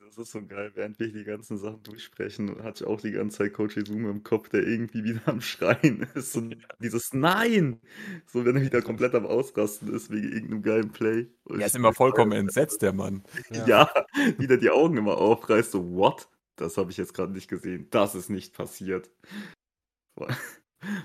Das 0.00 0.16
ist 0.18 0.32
so 0.32 0.46
geil, 0.46 0.70
während 0.74 0.98
wir 0.98 1.12
die 1.12 1.24
ganzen 1.24 1.58
Sachen 1.58 1.82
durchsprechen, 1.82 2.62
hatte 2.62 2.84
ich 2.84 2.88
auch 2.90 3.00
die 3.00 3.12
ganze 3.12 3.38
Zeit 3.38 3.52
Coach 3.54 3.76
Izume 3.76 4.10
im 4.10 4.22
Kopf, 4.22 4.48
der 4.48 4.66
irgendwie 4.66 5.04
wieder 5.04 5.20
am 5.26 5.40
Schreien 5.40 6.06
ist. 6.14 6.36
Und 6.36 6.56
dieses 6.80 7.12
Nein! 7.12 7.80
So, 8.26 8.44
wenn 8.44 8.56
er 8.56 8.62
wieder 8.62 8.80
komplett 8.82 9.14
am 9.14 9.26
Ausrasten 9.26 9.92
ist 9.92 10.10
wegen 10.10 10.32
irgendeinem 10.32 10.62
geilen 10.62 10.90
Play. 10.92 11.26
Und 11.44 11.56
Er 11.56 11.60
ich- 11.60 11.66
ist 11.66 11.76
immer 11.76 11.92
vollkommen 11.92 12.32
entsetzt, 12.38 12.82
der 12.82 12.92
Mann. 12.92 13.24
Ja. 13.50 13.66
Ja, 13.66 13.90
wieder 14.38 14.56
die 14.56 14.70
Augen 14.70 14.96
immer 14.96 15.18
aufreißt, 15.18 15.72
so, 15.72 15.90
what? 15.94 16.28
Das 16.56 16.76
habe 16.76 16.90
ich 16.92 16.96
jetzt 16.96 17.14
gerade 17.14 17.32
nicht 17.32 17.48
gesehen. 17.48 17.88
Das 17.90 18.14
ist 18.14 18.30
nicht 18.30 18.54
passiert. 18.54 19.10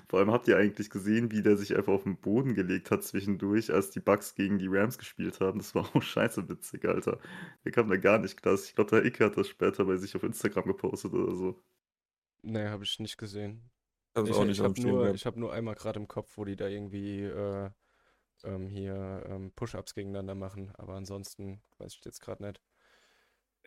Vor, 0.08 0.20
allem 0.20 0.32
habt 0.32 0.48
ihr 0.48 0.58
eigentlich 0.58 0.90
gesehen, 0.90 1.32
wie 1.32 1.42
der 1.42 1.58
sich 1.58 1.76
einfach 1.76 1.94
auf 1.94 2.04
den 2.04 2.18
Boden 2.18 2.56
gelegt 2.56 2.92
hat 2.92 3.04
zwischendurch, 3.04 3.72
als 3.74 3.90
die 3.92 4.00
Bucks 4.00 4.36
gegen 4.36 4.60
die 4.60 4.68
Rams 4.68 4.98
gespielt 4.98 5.40
haben. 5.40 5.60
Das 5.60 5.76
war 5.76 5.84
auch 5.96 6.02
scheiße 6.02 6.50
witzig, 6.50 6.86
Alter. 6.86 7.20
Der 7.66 7.72
kam 7.72 7.90
da 7.90 7.98
gar 7.98 8.20
nicht 8.20 8.42
klar. 8.42 8.56
Ich 8.56 8.76
glaube, 8.76 8.92
der 8.92 9.06
Icke 9.06 9.26
hat 9.26 9.38
das 9.38 9.48
später 9.48 9.86
bei 9.86 9.98
sich 9.98 10.16
auf 10.16 10.24
Instagram 10.24 10.66
gepostet 10.66 11.14
oder 11.14 11.36
so. 11.36 11.62
Nee, 12.42 12.68
habe 12.68 12.84
ich 12.84 13.00
nicht 13.00 13.18
gesehen. 13.18 13.70
Ist 14.24 14.30
Ich, 14.30 14.36
auch 14.36 14.46
ich 14.46 14.46
nicht 14.46 14.62
auf 14.62 14.76
habe 14.76 14.82
nur, 14.82 15.14
ich 15.14 15.26
hab 15.26 15.36
nur 15.36 15.54
einmal 15.54 15.76
gerade 15.76 16.00
im 16.00 16.08
Kopf, 16.08 16.38
wo 16.38 16.46
die 16.46 16.56
da 16.56 16.68
irgendwie 16.68 17.24
äh, 17.24 17.70
ähm, 18.44 18.68
hier 18.68 19.24
ähm, 19.28 19.52
Push-Ups 19.56 19.94
gegeneinander 19.96 20.36
machen. 20.36 20.72
Aber 20.76 20.96
ansonsten 20.96 21.62
weiß 21.78 21.96
ich 21.96 22.06
jetzt 22.06 22.22
gerade 22.22 22.44
nicht. 22.46 22.62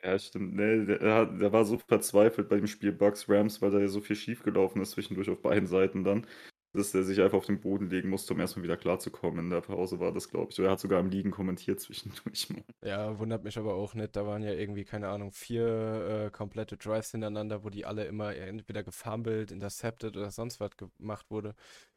Ja, 0.04 0.18
stimmt. 0.18 0.54
Nee, 0.54 0.84
der, 0.84 1.00
er 1.00 1.26
der 1.26 1.52
war 1.52 1.64
so 1.64 1.78
verzweifelt 1.78 2.48
bei 2.48 2.56
dem 2.56 2.66
Spiel 2.66 2.92
Bucks 2.92 3.28
Rams, 3.28 3.62
weil 3.62 3.70
da 3.70 3.78
ja 3.78 3.86
so 3.88 4.00
viel 4.00 4.16
schief 4.16 4.42
gelaufen 4.42 4.80
ist 4.82 4.92
zwischendurch 4.92 5.30
auf 5.30 5.40
beiden 5.42 5.66
Seiten 5.68 6.02
dann, 6.02 6.26
dass 6.72 6.92
er 6.94 7.04
sich 7.04 7.20
einfach 7.20 7.38
auf 7.38 7.46
den 7.46 7.60
Boden 7.60 7.88
legen 7.88 8.08
musste, 8.08 8.34
um 8.34 8.40
erstmal 8.40 8.64
wieder 8.64 8.76
klarzukommen. 8.76 9.44
In 9.44 9.50
der 9.50 9.60
Pause 9.60 10.00
war 10.00 10.12
das, 10.12 10.28
glaube 10.28 10.50
ich. 10.50 10.58
Oder 10.58 10.68
er 10.68 10.72
hat 10.72 10.80
sogar 10.80 10.98
im 11.00 11.10
Liegen 11.10 11.30
kommentiert 11.30 11.80
zwischendurch 11.80 12.50
mal. 12.50 12.64
Ja, 12.84 13.16
wundert 13.20 13.44
mich 13.44 13.56
aber 13.58 13.74
auch 13.74 13.94
nicht. 13.94 14.16
Da 14.16 14.26
waren 14.26 14.42
ja 14.42 14.50
irgendwie, 14.52 14.84
keine 14.84 15.08
Ahnung, 15.08 15.30
vier 15.30 16.26
äh, 16.26 16.30
komplette 16.32 16.76
Drives 16.76 17.12
hintereinander, 17.12 17.62
wo 17.62 17.70
die 17.70 17.84
alle 17.86 18.04
immer 18.06 18.34
entweder 18.34 18.82
gefumbled, 18.82 19.52
intercepted 19.52 20.16
oder 20.16 20.32
sonst 20.32 20.58
was 20.58 20.70
gemacht 20.76 21.30
wurde. 21.30 21.54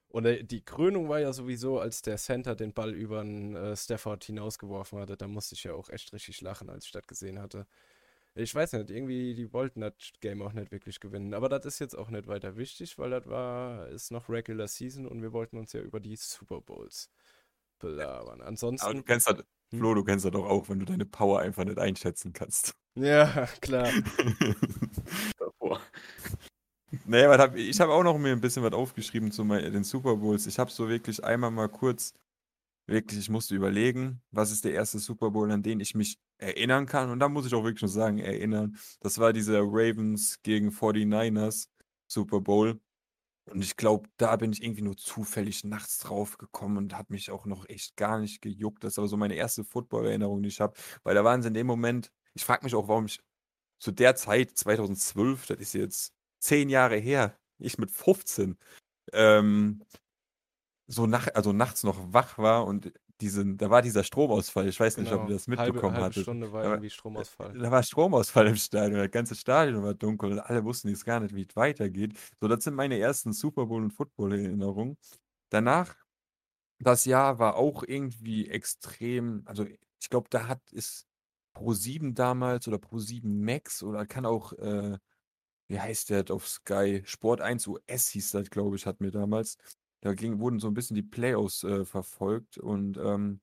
Und 0.10 0.26
die 0.52 0.64
Krönung 0.64 1.10
war 1.10 1.20
ja 1.20 1.34
sowieso, 1.34 1.80
als 1.80 2.02
der 2.04 2.18
Center 2.18 2.56
den 2.56 2.74
Ball 2.74 2.94
über 2.94 3.24
den 3.24 3.56
äh, 3.56 3.76
Stafford 3.76 4.24
hinausgeworfen 4.26 5.00
hatte. 5.00 5.18
Da 5.18 5.28
musste 5.28 5.56
ich 5.56 5.64
ja 5.66 5.74
auch 5.74 5.90
echt 5.90 6.14
richtig 6.14 6.42
lachen, 6.42 6.70
als 6.70 6.86
ich 6.86 6.92
das 6.92 7.08
gesehen 7.08 7.40
hatte. 7.40 7.68
Ich 8.38 8.54
weiß 8.54 8.74
nicht, 8.74 8.90
irgendwie, 8.92 9.34
die 9.34 9.54
wollten 9.54 9.82
das 9.82 9.94
Game 10.20 10.42
auch 10.42 10.52
nicht 10.54 10.72
wirklich 10.72 11.00
gewinnen. 11.00 11.34
Aber 11.34 11.48
das 11.50 11.66
ist 11.66 11.80
jetzt 11.80 11.98
auch 11.98 12.10
nicht 12.10 12.28
weiter 12.28 12.58
wichtig, 12.58 12.98
weil 12.98 13.10
das 13.12 13.28
war, 13.28 13.88
ist 13.90 14.12
noch 14.12 14.30
Regular 14.30 14.68
Season 14.68 15.08
und 15.08 15.22
wir 15.22 15.32
wollten 15.32 15.58
uns 15.58 15.72
ja 15.74 15.82
über 15.82 16.00
die 16.02 16.18
Super 16.18 16.60
Bowls 16.62 17.10
belabern. 17.80 18.42
Ansonsten. 18.42 18.86
Aber 18.86 18.96
du 18.96 19.04
kennst 19.04 19.30
das, 19.30 19.44
Hm? 19.72 19.80
Flo, 19.80 19.94
du 19.94 20.04
kennst 20.04 20.26
das 20.26 20.32
doch 20.32 20.46
auch, 20.46 20.70
wenn 20.70 20.80
du 20.80 20.86
deine 20.86 21.06
Power 21.06 21.40
einfach 21.40 21.66
nicht 21.66 21.80
einschätzen 21.80 22.34
kannst. 22.34 22.74
Ja, 22.98 23.46
klar. 23.60 23.90
davor. 25.38 25.82
Naja, 27.06 27.38
hab, 27.38 27.56
ich 27.58 27.80
habe 27.82 27.92
auch 27.94 28.04
noch 28.04 28.18
mir 28.18 28.32
ein 28.32 28.40
bisschen 28.42 28.64
was 28.64 28.74
aufgeschrieben 28.74 29.32
zu 29.32 29.44
den 29.44 29.84
Super 29.84 30.16
Bowls. 30.16 30.48
Ich 30.48 30.60
habe 30.60 30.72
so 30.72 30.88
wirklich 30.88 31.24
einmal 31.24 31.52
mal 31.52 31.68
kurz, 31.68 32.14
wirklich, 32.88 33.20
ich 33.20 33.30
musste 33.30 33.56
überlegen, 33.56 34.22
was 34.32 34.52
ist 34.52 34.66
der 34.66 34.74
erste 34.74 35.00
Super 35.00 35.32
Bowl, 35.32 35.52
an 35.52 35.64
den 35.64 35.80
ich 35.80 35.96
mich 35.96 36.20
erinnern 36.38 36.86
kann. 36.86 37.10
Und 37.10 37.20
da 37.20 37.30
muss 37.30 37.46
ich 37.46 37.54
auch 37.54 37.64
wirklich 37.64 37.82
nur 37.82 37.90
sagen, 37.90 38.20
erinnern. 38.20 38.78
Das 39.00 39.20
war 39.20 39.34
dieser 39.34 39.62
Ravens 39.62 40.42
gegen 40.44 40.70
49ers 40.70 41.68
Super 42.08 42.42
Bowl. 42.42 42.80
Und 43.52 43.62
ich 43.62 43.78
glaube, 43.78 44.10
da 44.18 44.36
bin 44.38 44.52
ich 44.52 44.64
irgendwie 44.64 44.82
nur 44.82 44.98
zufällig 44.98 45.64
nachts 45.64 46.00
drauf 46.00 46.38
gekommen 46.38 46.78
und 46.78 46.98
hat 46.98 47.12
mich 47.12 47.30
auch 47.30 47.46
noch 47.46 47.68
echt 47.70 47.96
gar 47.96 48.20
nicht 48.20 48.42
gejuckt. 48.42 48.84
Das 48.84 48.94
ist 48.94 49.00
aber 49.00 49.08
so 49.08 49.18
meine 49.18 49.36
erste 49.36 49.64
Football-Erinnerung, 49.64 50.42
die 50.42 50.50
ich 50.50 50.62
habe. 50.62 50.74
Weil 51.04 51.16
da 51.16 51.24
waren 51.24 51.42
sie 51.42 51.50
in 51.50 51.54
dem 51.54 51.68
Moment, 51.68 52.12
ich 52.34 52.44
frage 52.44 52.64
mich 52.64 52.74
auch, 52.74 52.88
warum 52.88 53.06
ich 53.06 53.20
zu 53.80 53.92
der 53.92 54.16
Zeit, 54.16 54.58
2012, 54.58 55.46
das 55.48 55.60
ist 55.60 55.74
jetzt 55.74 56.14
zehn 56.40 56.70
Jahre 56.70 56.98
her, 56.98 57.38
ich 57.60 57.78
mit 57.78 57.92
15, 57.92 58.58
ähm, 59.14 59.84
so 60.88 61.08
nach, 61.08 61.28
also 61.34 61.52
nachts 61.54 61.84
noch 61.84 62.14
wach 62.14 62.38
war 62.38 62.66
und 62.66 62.92
diesen, 63.22 63.58
da 63.58 63.70
war 63.70 63.82
dieser 63.82 64.04
Stromausfall. 64.04 64.68
Ich 64.68 64.80
weiß 64.80 64.98
nicht, 64.98 65.12
ob 65.12 65.20
Genau. 65.22 65.30
ihr 65.30 65.36
das 65.36 65.48
halbe, 65.48 65.64
mitbekommen 65.64 65.98
hattet. 65.98 66.24
Stunde 66.24 66.52
war 66.52 66.62
Aber- 66.64 66.70
irgendwie 66.74 66.90
Stromausfall. 66.90 67.58
Da 67.58 67.72
war 67.72 67.82
Stromausfall 67.82 68.48
im 68.48 68.56
Stadion, 68.58 69.00
das 69.00 69.12
ganze 69.12 69.36
Stadion 69.36 69.82
war 69.84 69.94
dunkel 69.94 70.34
und 70.34 70.40
alle 70.40 70.64
wussten 70.66 70.90
jetzt 70.90 71.06
gar 71.06 71.20
nicht, 71.22 71.34
wie 71.34 71.46
es 71.50 71.56
weitergeht. 71.56 72.18
So, 72.42 72.48
das 72.48 72.64
sind 72.66 72.76
meine 72.76 73.00
ersten 73.00 73.32
Super 73.32 73.68
Bowl- 73.68 73.84
und 73.84 73.92
Football-Erinnerungen. 73.92 74.98
Danach, 75.50 75.96
das 76.80 77.06
Jahr 77.06 77.40
war 77.40 77.56
auch 77.56 77.84
irgendwie 77.88 78.50
extrem, 78.50 79.44
also 79.46 79.66
ich 79.66 80.10
glaube, 80.10 80.28
da 80.30 80.48
hat 80.50 80.62
es 80.74 81.08
Pro7 81.56 82.14
damals 82.16 82.68
oder 82.68 82.78
Pro7 82.78 83.22
Max 83.26 83.82
oder 83.82 84.06
kann 84.06 84.26
auch, 84.26 84.52
äh, 84.54 84.98
wie 85.70 85.80
heißt 85.80 86.10
der 86.10 86.26
auf 86.32 86.48
Sky? 86.50 87.02
Sport 87.06 87.40
1 87.40 87.66
US 87.68 88.10
hieß 88.10 88.32
das, 88.32 88.50
glaube 88.50 88.76
ich, 88.76 88.86
hat 88.86 89.00
mir 89.00 89.12
damals. 89.12 89.58
Da 90.06 90.14
ging, 90.14 90.38
wurden 90.40 90.60
so 90.60 90.68
ein 90.68 90.76
bisschen 90.76 90.94
die 90.94 91.02
Playoffs 91.02 91.64
äh, 91.64 91.84
verfolgt 91.84 92.60
und 92.60 92.96
ähm, 92.98 93.42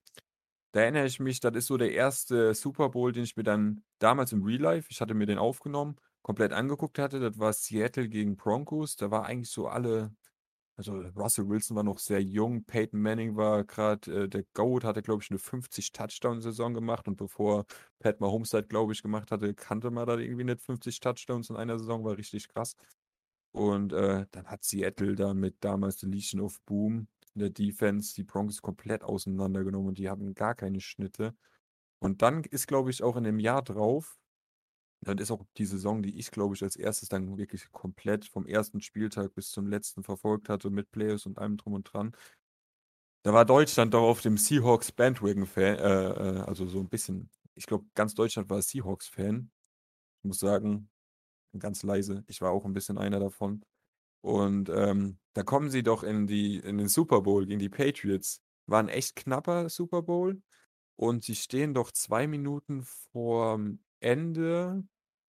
da 0.70 0.82
erinnere 0.82 1.06
ich 1.06 1.18
mich, 1.18 1.40
das 1.40 1.56
ist 1.56 1.66
so 1.66 1.76
der 1.76 1.90
erste 1.90 2.54
Super 2.54 2.90
Bowl, 2.90 3.10
den 3.10 3.24
ich 3.24 3.36
mir 3.36 3.42
dann 3.42 3.82
damals 3.98 4.30
im 4.30 4.44
Real 4.44 4.60
Life, 4.60 4.86
ich 4.88 5.00
hatte 5.00 5.14
mir 5.14 5.26
den 5.26 5.38
aufgenommen, 5.38 5.96
komplett 6.22 6.52
angeguckt 6.52 7.00
hatte. 7.00 7.18
Das 7.18 7.36
war 7.40 7.52
Seattle 7.52 8.08
gegen 8.08 8.36
Broncos. 8.36 8.94
Da 8.94 9.10
war 9.10 9.26
eigentlich 9.26 9.50
so 9.50 9.66
alle, 9.66 10.14
also 10.76 10.94
Russell 11.16 11.48
Wilson 11.48 11.76
war 11.76 11.82
noch 11.82 11.98
sehr 11.98 12.22
jung, 12.22 12.64
Peyton 12.64 13.00
Manning 13.02 13.34
war 13.36 13.64
gerade 13.64 14.24
äh, 14.24 14.28
der 14.28 14.44
GOAT, 14.54 14.84
hatte 14.84 15.02
glaube 15.02 15.24
ich 15.24 15.32
eine 15.32 15.40
50-Touchdown-Saison 15.40 16.74
gemacht 16.74 17.08
und 17.08 17.16
bevor 17.16 17.66
Pat 17.98 18.20
Mahomes 18.20 18.50
das 18.50 18.68
glaube 18.68 18.92
ich 18.92 19.02
gemacht 19.02 19.32
hatte, 19.32 19.52
kannte 19.54 19.90
man 19.90 20.06
da 20.06 20.16
irgendwie 20.16 20.44
nicht 20.44 20.60
50 20.62 21.00
Touchdowns 21.00 21.50
in 21.50 21.56
einer 21.56 21.80
Saison, 21.80 22.04
war 22.04 22.16
richtig 22.16 22.48
krass. 22.48 22.76
Und 23.52 23.92
äh, 23.92 24.26
dann 24.30 24.46
hat 24.46 24.64
Seattle 24.64 25.14
da 25.14 25.34
mit 25.34 25.56
damals 25.60 25.98
der 25.98 26.08
Legion 26.08 26.40
of 26.40 26.60
Boom 26.62 27.08
in 27.34 27.40
der 27.40 27.50
Defense 27.50 28.14
die 28.14 28.24
Broncos 28.24 28.62
komplett 28.62 29.04
auseinandergenommen 29.04 29.88
und 29.88 29.98
die 29.98 30.08
hatten 30.08 30.34
gar 30.34 30.54
keine 30.54 30.80
Schnitte. 30.80 31.34
Und 32.00 32.22
dann 32.22 32.44
ist, 32.44 32.66
glaube 32.66 32.90
ich, 32.90 33.02
auch 33.02 33.16
in 33.16 33.24
dem 33.24 33.38
Jahr 33.38 33.62
drauf, 33.62 34.18
dann 35.04 35.18
ist 35.18 35.30
auch 35.30 35.44
die 35.56 35.66
Saison, 35.66 36.02
die 36.02 36.18
ich, 36.18 36.30
glaube 36.30 36.54
ich, 36.54 36.62
als 36.62 36.76
erstes 36.76 37.08
dann 37.08 37.36
wirklich 37.36 37.70
komplett 37.72 38.24
vom 38.26 38.46
ersten 38.46 38.80
Spieltag 38.80 39.34
bis 39.34 39.50
zum 39.50 39.66
letzten 39.66 40.02
verfolgt 40.02 40.48
hatte 40.48 40.70
mit 40.70 40.90
Playoffs 40.92 41.26
und 41.26 41.38
allem 41.38 41.56
drum 41.56 41.74
und 41.74 41.92
dran. 41.92 42.12
Da 43.24 43.32
war 43.32 43.44
Deutschland 43.44 43.94
doch 43.94 44.02
auf 44.02 44.20
dem 44.20 44.36
Seahawks 44.36 44.92
Bandwagon-Fan, 44.92 45.76
äh, 45.78 46.10
äh, 46.10 46.40
also 46.40 46.66
so 46.66 46.80
ein 46.80 46.88
bisschen, 46.88 47.30
ich 47.54 47.66
glaube, 47.66 47.86
ganz 47.94 48.14
Deutschland 48.14 48.50
war 48.50 48.62
Seahawks-Fan. 48.62 49.50
Ich 50.18 50.24
muss 50.24 50.38
sagen, 50.38 50.88
ganz 51.60 51.82
leise, 51.82 52.24
ich 52.28 52.40
war 52.40 52.50
auch 52.52 52.64
ein 52.64 52.72
bisschen 52.72 52.98
einer 52.98 53.20
davon. 53.20 53.64
Und 54.22 54.68
ähm, 54.68 55.18
da 55.34 55.42
kommen 55.42 55.70
sie 55.70 55.82
doch 55.82 56.02
in, 56.04 56.26
die, 56.26 56.58
in 56.58 56.78
den 56.78 56.88
Super 56.88 57.22
Bowl 57.22 57.46
gegen 57.46 57.58
die 57.58 57.68
Patriots. 57.68 58.40
War 58.66 58.80
ein 58.80 58.88
echt 58.88 59.16
knapper 59.16 59.68
Super 59.68 60.02
Bowl. 60.02 60.40
Und 60.96 61.24
sie 61.24 61.34
stehen 61.34 61.74
doch 61.74 61.90
zwei 61.90 62.26
Minuten 62.26 62.84
vorm 63.12 63.80
Ende, 64.00 64.84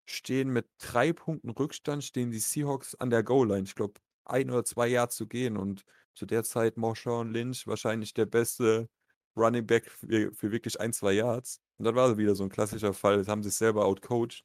stehen 0.06 0.50
mit 0.50 0.68
drei 0.78 1.14
Punkten 1.14 1.50
Rückstand, 1.50 2.04
stehen 2.04 2.32
die 2.32 2.40
Seahawks 2.40 2.96
an 2.96 3.10
der 3.10 3.24
Goal-Line. 3.24 3.64
Ich 3.64 3.76
glaube, 3.76 4.00
ein 4.26 4.52
oder 4.52 4.64
zwei 4.64 4.88
Yards 4.88 5.16
zu 5.16 5.28
gehen. 5.28 5.58
Und 5.58 5.84
zu 6.14 6.26
der 6.26 6.44
Zeit 6.44 6.78
Marshawn 6.78 7.32
Lynch 7.32 7.66
wahrscheinlich 7.66 8.14
der 8.14 8.28
beste 8.28 8.90
Running 9.36 9.66
Back 9.66 9.90
für, 9.90 10.32
für 10.34 10.52
wirklich 10.52 10.80
ein, 10.80 10.94
zwei 10.94 11.14
Yards. 11.14 11.60
Und 11.78 11.86
dann 11.86 11.96
war 11.96 12.18
wieder 12.18 12.36
so 12.36 12.44
ein 12.44 12.50
klassischer 12.50 12.94
Fall. 12.94 13.18
Das 13.18 13.28
haben 13.28 13.42
sie 13.42 13.50
selber 13.50 13.86
outcoached. 13.86 14.44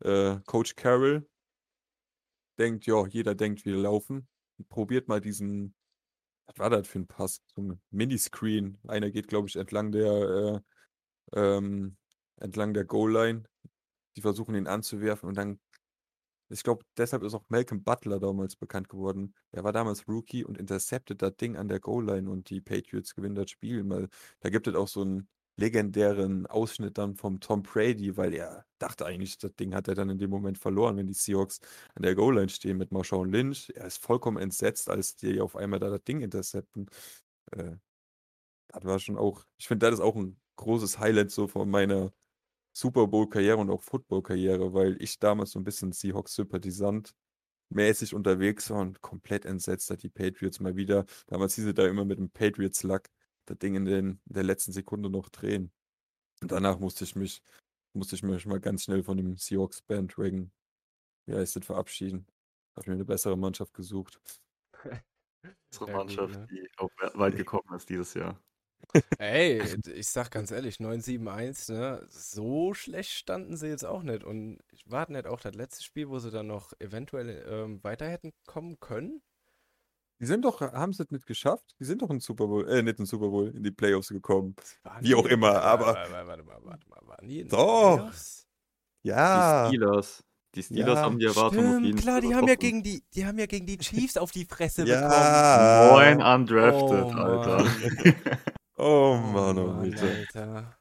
Äh, 0.00 0.38
Coach 0.46 0.76
Carroll 0.76 1.28
denkt, 2.58 2.86
ja, 2.86 3.06
jeder 3.06 3.34
denkt, 3.34 3.64
wir 3.64 3.76
laufen. 3.76 4.28
Probiert 4.68 5.08
mal 5.08 5.20
diesen, 5.20 5.74
was 6.46 6.58
war 6.58 6.70
das 6.70 6.88
für 6.88 7.00
ein 7.00 7.06
Pass? 7.06 7.42
So 7.54 7.62
ein 7.62 7.80
Miniscreen. 7.90 8.78
Einer 8.86 9.10
geht, 9.10 9.28
glaube 9.28 9.48
ich, 9.48 9.56
entlang 9.56 9.92
der, 9.92 10.62
äh, 11.34 11.56
ähm, 11.56 11.96
entlang 12.36 12.74
der 12.74 12.84
Goal-Line. 12.84 13.44
Die 14.16 14.20
versuchen 14.20 14.54
ihn 14.54 14.66
anzuwerfen 14.66 15.28
und 15.28 15.36
dann, 15.36 15.60
ich 16.48 16.62
glaube, 16.64 16.84
deshalb 16.96 17.22
ist 17.22 17.34
auch 17.34 17.44
Malcolm 17.48 17.84
Butler 17.84 18.18
damals 18.18 18.56
bekannt 18.56 18.88
geworden. 18.88 19.34
Er 19.52 19.64
war 19.64 19.72
damals 19.72 20.08
Rookie 20.08 20.44
und 20.44 20.58
interceptet 20.58 21.22
das 21.22 21.36
Ding 21.36 21.56
an 21.56 21.68
der 21.68 21.78
Goal-Line 21.78 22.28
und 22.28 22.50
die 22.50 22.60
Patriots 22.60 23.14
gewinnen 23.14 23.34
das 23.36 23.50
Spiel. 23.50 23.88
Weil 23.88 24.08
da 24.40 24.50
gibt 24.50 24.66
es 24.66 24.74
auch 24.74 24.88
so 24.88 25.02
einen 25.02 25.28
legendären 25.58 26.46
Ausschnitt 26.46 26.98
dann 26.98 27.16
vom 27.16 27.40
Tom 27.40 27.62
Brady, 27.62 28.16
weil 28.16 28.32
er 28.32 28.64
dachte 28.78 29.04
eigentlich, 29.04 29.38
das 29.38 29.54
Ding 29.56 29.74
hat 29.74 29.88
er 29.88 29.94
dann 29.94 30.08
in 30.08 30.18
dem 30.18 30.30
Moment 30.30 30.56
verloren, 30.56 30.96
wenn 30.96 31.06
die 31.06 31.14
Seahawks 31.14 31.60
an 31.94 32.02
der 32.02 32.14
Goal-Line 32.14 32.48
stehen 32.48 32.78
mit 32.78 32.92
Marshawn 32.92 33.30
Lynch. 33.30 33.72
Er 33.74 33.86
ist 33.86 33.98
vollkommen 33.98 34.38
entsetzt, 34.38 34.88
als 34.88 35.16
die 35.16 35.40
auf 35.40 35.56
einmal 35.56 35.80
da 35.80 35.90
das 35.90 36.04
Ding 36.04 36.20
intercepten. 36.20 36.88
Äh, 37.52 37.76
das 38.68 38.84
war 38.84 38.98
schon 39.00 39.18
auch, 39.18 39.44
ich 39.58 39.66
finde, 39.66 39.86
das 39.86 39.96
ist 39.96 40.04
auch 40.04 40.16
ein 40.16 40.38
großes 40.56 40.98
Highlight 41.00 41.30
so 41.30 41.48
von 41.48 41.68
meiner 41.68 42.12
Super 42.72 43.08
Bowl-Karriere 43.08 43.58
und 43.58 43.70
auch 43.70 43.82
Football-Karriere, 43.82 44.72
weil 44.74 44.96
ich 45.02 45.18
damals 45.18 45.50
so 45.52 45.58
ein 45.58 45.64
bisschen 45.64 45.92
Seahawks-Sympathisant 45.92 47.14
mäßig 47.70 48.14
unterwegs 48.14 48.70
war 48.70 48.80
und 48.80 49.00
komplett 49.02 49.44
entsetzt 49.44 49.90
hat 49.90 50.02
die 50.02 50.08
Patriots 50.08 50.60
mal 50.60 50.76
wieder. 50.76 51.04
Damals 51.26 51.54
hieß 51.56 51.66
es 51.66 51.74
da 51.74 51.86
immer 51.86 52.04
mit 52.04 52.18
dem 52.18 52.30
Patriots-Luck 52.30 53.08
das 53.48 53.58
Ding 53.58 53.74
in, 53.74 53.84
den, 53.84 54.20
in 54.26 54.34
der 54.34 54.44
letzten 54.44 54.72
Sekunde 54.72 55.10
noch 55.10 55.28
drehen. 55.28 55.72
Und 56.40 56.52
danach 56.52 56.78
musste 56.78 57.04
ich 57.04 57.16
mich, 57.16 57.42
musste 57.94 58.16
ich 58.16 58.22
mich 58.22 58.46
mal 58.46 58.60
ganz 58.60 58.84
schnell 58.84 59.02
von 59.02 59.16
dem 59.16 59.36
Seahawks 59.36 59.82
Bandwagon, 59.82 60.52
wie 61.26 61.34
heißt 61.34 61.56
das, 61.56 61.66
verabschieden. 61.66 62.26
Habe 62.76 62.90
mir 62.90 62.94
eine 62.94 63.04
bessere 63.04 63.36
Mannschaft 63.36 63.74
gesucht. 63.74 64.20
Unsere 65.72 65.92
Mannschaft, 65.92 66.34
ne? 66.34 66.46
die 66.50 66.68
auch 66.76 66.90
weit 67.14 67.36
gekommen 67.36 67.74
ist 67.74 67.88
dieses 67.88 68.14
Jahr. 68.14 68.40
Ey, 69.18 69.60
ich 69.94 70.08
sag 70.08 70.30
ganz 70.30 70.50
ehrlich, 70.50 70.76
9-7-1, 70.76 71.72
ne? 71.72 72.06
So 72.08 72.74
schlecht 72.74 73.10
standen 73.10 73.56
sie 73.56 73.68
jetzt 73.68 73.84
auch 73.84 74.02
nicht. 74.02 74.24
Und 74.24 74.58
warten 74.86 75.14
nicht 75.14 75.26
auch 75.26 75.40
das 75.40 75.54
letzte 75.54 75.82
Spiel, 75.82 76.08
wo 76.08 76.18
sie 76.18 76.30
dann 76.30 76.46
noch 76.46 76.72
eventuell 76.78 77.44
ähm, 77.48 77.82
weiter 77.82 78.08
hätten 78.08 78.32
kommen 78.46 78.78
können? 78.80 79.22
Die 80.20 80.26
sind 80.26 80.44
doch, 80.44 80.60
haben 80.60 80.92
sie 80.92 81.02
es 81.04 81.10
nicht 81.10 81.26
geschafft? 81.26 81.74
Die 81.78 81.84
sind 81.84 82.02
doch 82.02 82.10
in 82.10 82.18
Super 82.20 82.46
Bowl, 82.46 82.68
äh, 82.68 82.82
nicht 82.82 82.98
in 82.98 83.06
Super 83.06 83.28
Bowl, 83.28 83.48
in 83.54 83.62
die 83.62 83.70
Playoffs 83.70 84.08
gekommen. 84.08 84.56
Waren 84.82 85.04
Wie 85.04 85.14
auch 85.14 85.26
immer, 85.26 85.52
warte, 85.54 85.62
aber- 85.62 85.86
Warte, 85.94 86.12
warte, 86.12 86.26
warte 86.28 86.42
mal, 86.44 86.58
warte 86.64 86.88
mal, 86.88 86.98
waren 87.06 87.28
die 87.28 87.40
in 87.40 87.48
Doch. 87.48 87.96
Playoffs? 87.98 88.46
Ja. 89.04 89.68
Die 89.70 89.76
Steelers. 89.76 90.24
Die 90.54 90.62
Steelers 90.62 90.94
Ja, 90.96 91.02
haben 91.02 91.18
die 91.18 91.26
Erwartung 91.26 91.58
auf 91.58 91.64
jeden 91.64 91.84
Stimmt, 91.84 92.00
klar, 92.00 92.20
die 92.20 92.34
haben 92.34 92.48
ja 92.48 92.54
gegen 92.56 92.82
die, 92.82 93.04
die 93.14 93.26
haben 93.26 93.38
ja 93.38 93.46
gegen 93.46 93.66
die 93.66 93.78
Chiefs 93.78 94.16
auf 94.16 94.32
die 94.32 94.44
Fresse 94.44 94.84
bekommen. 94.84 95.02
Ja. 95.02 95.90
Moin 95.92 96.20
undrafted, 96.22 97.04
Oh, 97.04 97.10
Alter. 97.10 97.66
Oh 98.80 99.16
Mann, 99.16 99.58
oh 99.58 99.66
Mann, 99.66 99.90
bitte. 99.90 100.08
Alter. 100.08 100.78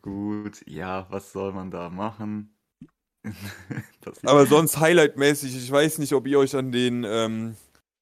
Gut, 0.00 0.62
ja, 0.66 1.06
was 1.10 1.30
soll 1.32 1.52
man 1.52 1.70
da 1.70 1.88
machen? 1.90 2.56
Aber 4.24 4.46
sonst 4.46 4.78
highlightmäßig, 4.78 5.56
ich 5.56 5.70
weiß 5.70 5.98
nicht, 5.98 6.12
ob 6.12 6.26
ihr 6.26 6.38
euch 6.38 6.54
an 6.56 6.70
den, 6.72 7.04
ähm, 7.04 7.56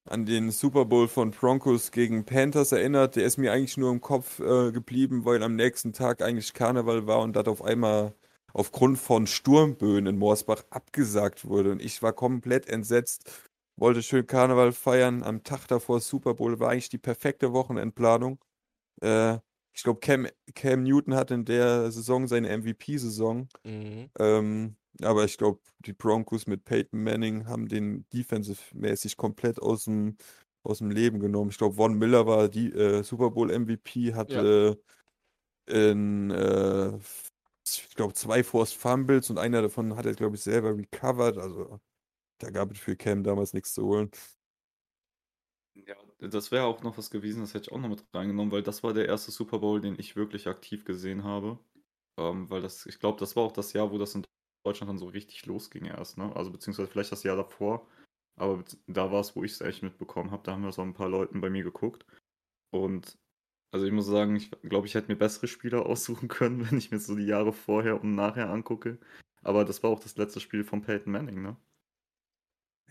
an 0.05 0.27
den 0.27 0.51
Super 0.51 0.85
Bowl 0.85 1.09
von 1.09 1.31
Broncos 1.31 1.91
gegen 1.91 2.25
Panthers 2.25 2.73
erinnert. 2.73 3.17
Der 3.17 3.25
ist 3.25 3.39
mir 3.39 3.53
eigentlich 3.53 3.77
nur 3.77 3.91
im 3.91 4.01
Kopf 4.01 4.39
äh, 4.41 4.71
geblieben, 4.73 5.25
weil 5.25 5.43
am 5.43 5.57
nächsten 5.57 5.93
Tag 5.93 6.23
eigentlich 6.23 6.53
Karneval 6.53 7.07
war 7.07 7.21
und 7.21 7.35
das 7.35 7.47
auf 7.47 7.63
einmal 7.63 8.15
aufgrund 8.53 8.99
von 8.99 9.27
Sturmböen 9.27 10.07
in 10.07 10.19
Morsbach 10.19 10.65
abgesagt 10.71 11.47
wurde. 11.47 11.73
Und 11.73 11.83
ich 11.83 12.03
war 12.03 12.13
komplett 12.13 12.69
entsetzt. 12.69 13.31
wollte 13.77 14.03
schön 14.03 14.27
Karneval 14.27 14.73
feiern. 14.73 15.23
Am 15.23 15.43
Tag 15.43 15.67
davor 15.69 16.01
Super 16.01 16.35
Bowl 16.35 16.61
war 16.61 16.71
eigentlich 16.71 16.91
die 16.91 16.99
perfekte 16.99 17.53
Wochenendplanung. 17.53 18.39
Äh, 19.03 19.39
ich 19.77 19.83
glaube, 19.83 20.01
Cam, 20.01 20.29
Cam 20.55 20.85
Newton 20.85 21.15
hat 21.15 21.31
in 21.33 21.45
der 21.45 21.91
Saison 21.91 22.29
seine 22.29 22.57
MVP-Saison. 22.57 23.49
Mhm. 23.65 24.11
Ähm, 24.19 24.77
aber 25.03 25.25
ich 25.25 25.39
glaube, 25.39 25.61
die 25.81 25.93
Broncos 25.93 26.47
mit 26.47 26.65
Peyton 26.65 27.03
Manning 27.03 27.47
haben 27.47 27.69
den 27.69 28.07
defensive-mäßig 28.13 29.17
komplett 29.17 29.61
aus 29.61 29.85
dem, 29.85 30.17
aus 30.63 30.79
dem 30.79 30.91
Leben 30.91 31.21
genommen. 31.21 31.51
Ich 31.51 31.59
glaube, 31.59 31.77
Von 31.77 31.99
Miller 31.99 32.27
war 32.27 32.49
die 32.49 32.73
äh, 32.73 33.03
Super 33.03 33.31
Bowl 33.31 33.51
MVP, 33.51 34.15
hat 34.15 34.33
Ja. 34.33 34.43
in, 35.67 36.31
äh, 36.31 36.97
ich 37.67 37.95
glaube, 37.95 38.15
zwei 38.15 38.45
Forced 38.45 38.77
Fumbles 38.77 39.31
und 39.31 39.39
einer 39.39 39.63
davon 39.63 39.97
hat 39.97 40.07
er, 40.07 40.15
glaube 40.15 40.37
ich, 40.37 40.43
selber 40.43 40.77
recovered. 40.77 41.39
Also 41.39 41.81
da 42.39 42.51
gab 42.51 42.73
es 42.73 42.79
für 42.81 42.97
Cam 42.97 43.25
damals 43.25 43.55
nichts 43.55 43.75
zu 43.75 43.85
holen. 43.87 44.11
Ja, 45.75 45.97
das 46.21 46.51
wäre 46.53 46.65
auch 46.67 46.83
noch 46.83 46.97
was 46.99 47.11
gewesen, 47.11 47.41
das 47.41 47.53
hätte 47.55 47.65
ich 47.65 47.73
auch 47.73 47.81
noch 47.81 47.89
mit 47.89 48.05
reingenommen, 48.15 48.53
weil 48.53 48.63
das 48.63 48.83
war 48.83 48.93
der 48.95 49.07
erste 49.07 49.31
Super 49.33 49.59
Bowl, 49.59 49.81
den 49.81 49.99
ich 49.99 50.15
wirklich 50.17 50.47
aktiv 50.47 50.85
gesehen 50.85 51.25
habe. 51.25 51.59
Ähm, 52.17 52.49
weil 52.51 52.63
das, 52.63 52.87
ich 52.87 53.01
glaube, 53.01 53.19
das 53.19 53.35
war 53.37 53.43
auch 53.45 53.53
das 53.53 53.73
Jahr, 53.73 53.91
wo 53.91 53.99
das 53.99 54.15
in 54.15 54.25
Deutschland 54.65 54.89
dann 54.89 54.99
so 54.99 55.07
richtig 55.07 55.47
losging 55.47 55.85
erst, 55.85 56.19
ne? 56.19 56.35
Also 56.35 56.51
beziehungsweise 56.51 56.89
vielleicht 56.89 57.13
das 57.13 57.23
Jahr 57.23 57.37
davor. 57.37 57.87
Aber 58.37 58.65
da 58.87 59.13
war 59.13 59.21
es, 59.21 59.37
wo 59.37 59.45
ich 59.45 59.53
es 59.53 59.61
echt 59.61 59.83
mitbekommen 59.83 60.31
habe. 60.31 60.43
Da 60.43 60.53
haben 60.53 60.65
wir 60.65 60.73
so 60.73 60.83
ein 60.83 60.95
paar 60.95 61.09
Leuten 61.09 61.41
bei 61.41 61.51
mir 61.51 61.63
geguckt. 61.63 62.05
Und 62.71 63.19
also 63.71 63.87
ich 63.87 63.93
muss 63.93 64.07
sagen, 64.07 64.37
ich 64.37 64.51
glaube, 64.63 64.87
ich 64.87 64.95
hätte 64.95 65.09
mir 65.09 65.17
bessere 65.17 65.49
Spieler 65.49 65.87
aussuchen 65.87 66.29
können, 66.29 66.69
wenn 66.69 66.79
ich 66.79 66.91
mir 66.91 66.99
so 66.99 67.15
die 67.15 67.27
Jahre 67.27 67.53
vorher 67.53 68.01
und 68.01 68.15
nachher 68.15 68.51
angucke. 68.51 68.99
Aber 69.43 69.65
das 69.65 69.83
war 69.83 69.91
auch 69.91 70.01
das 70.01 70.17
letzte 70.17 70.41
Spiel 70.41 70.65
von 70.65 70.83
Peyton 70.83 71.13
Manning, 71.13 71.43
ne? 71.43 71.57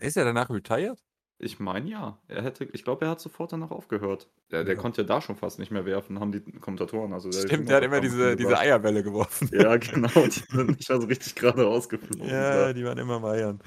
Ist 0.00 0.16
er 0.16 0.24
danach 0.24 0.50
retired? 0.50 1.02
Ich 1.38 1.58
meine 1.58 1.90
ja. 1.90 2.18
Er 2.28 2.42
hätte, 2.42 2.64
ich 2.72 2.84
glaube, 2.84 3.04
er 3.06 3.10
hat 3.10 3.20
sofort 3.20 3.52
danach 3.52 3.70
aufgehört. 3.70 4.28
Der, 4.50 4.64
der 4.64 4.74
Ja. 4.74 4.80
konnte 4.80 5.02
ja 5.02 5.06
da 5.06 5.20
schon 5.20 5.36
fast 5.36 5.58
nicht 5.58 5.70
mehr 5.72 5.84
werfen, 5.84 6.20
haben 6.20 6.32
die 6.32 6.40
Kommentatoren. 6.40 7.12
Also 7.12 7.30
der 7.30 7.40
Stimmt, 7.40 7.68
der 7.68 7.78
hat 7.78 7.84
immer 7.84 8.00
diese, 8.00 8.36
diese 8.36 8.56
Eierbälle 8.58 9.02
geworfen. 9.02 9.50
Ja, 9.52 9.76
genau. 9.76 10.08
Die 10.26 10.30
sind 10.30 10.76
nicht 10.78 10.88
mal 10.88 11.00
so 11.00 11.06
richtig 11.06 11.34
gerade 11.34 11.66
ausgeflogen. 11.66 12.28
Ja, 12.28 12.72
die 12.72 12.84
waren 12.84 12.98
immer 12.98 13.14
am 13.14 13.24
Eiern. 13.24 13.60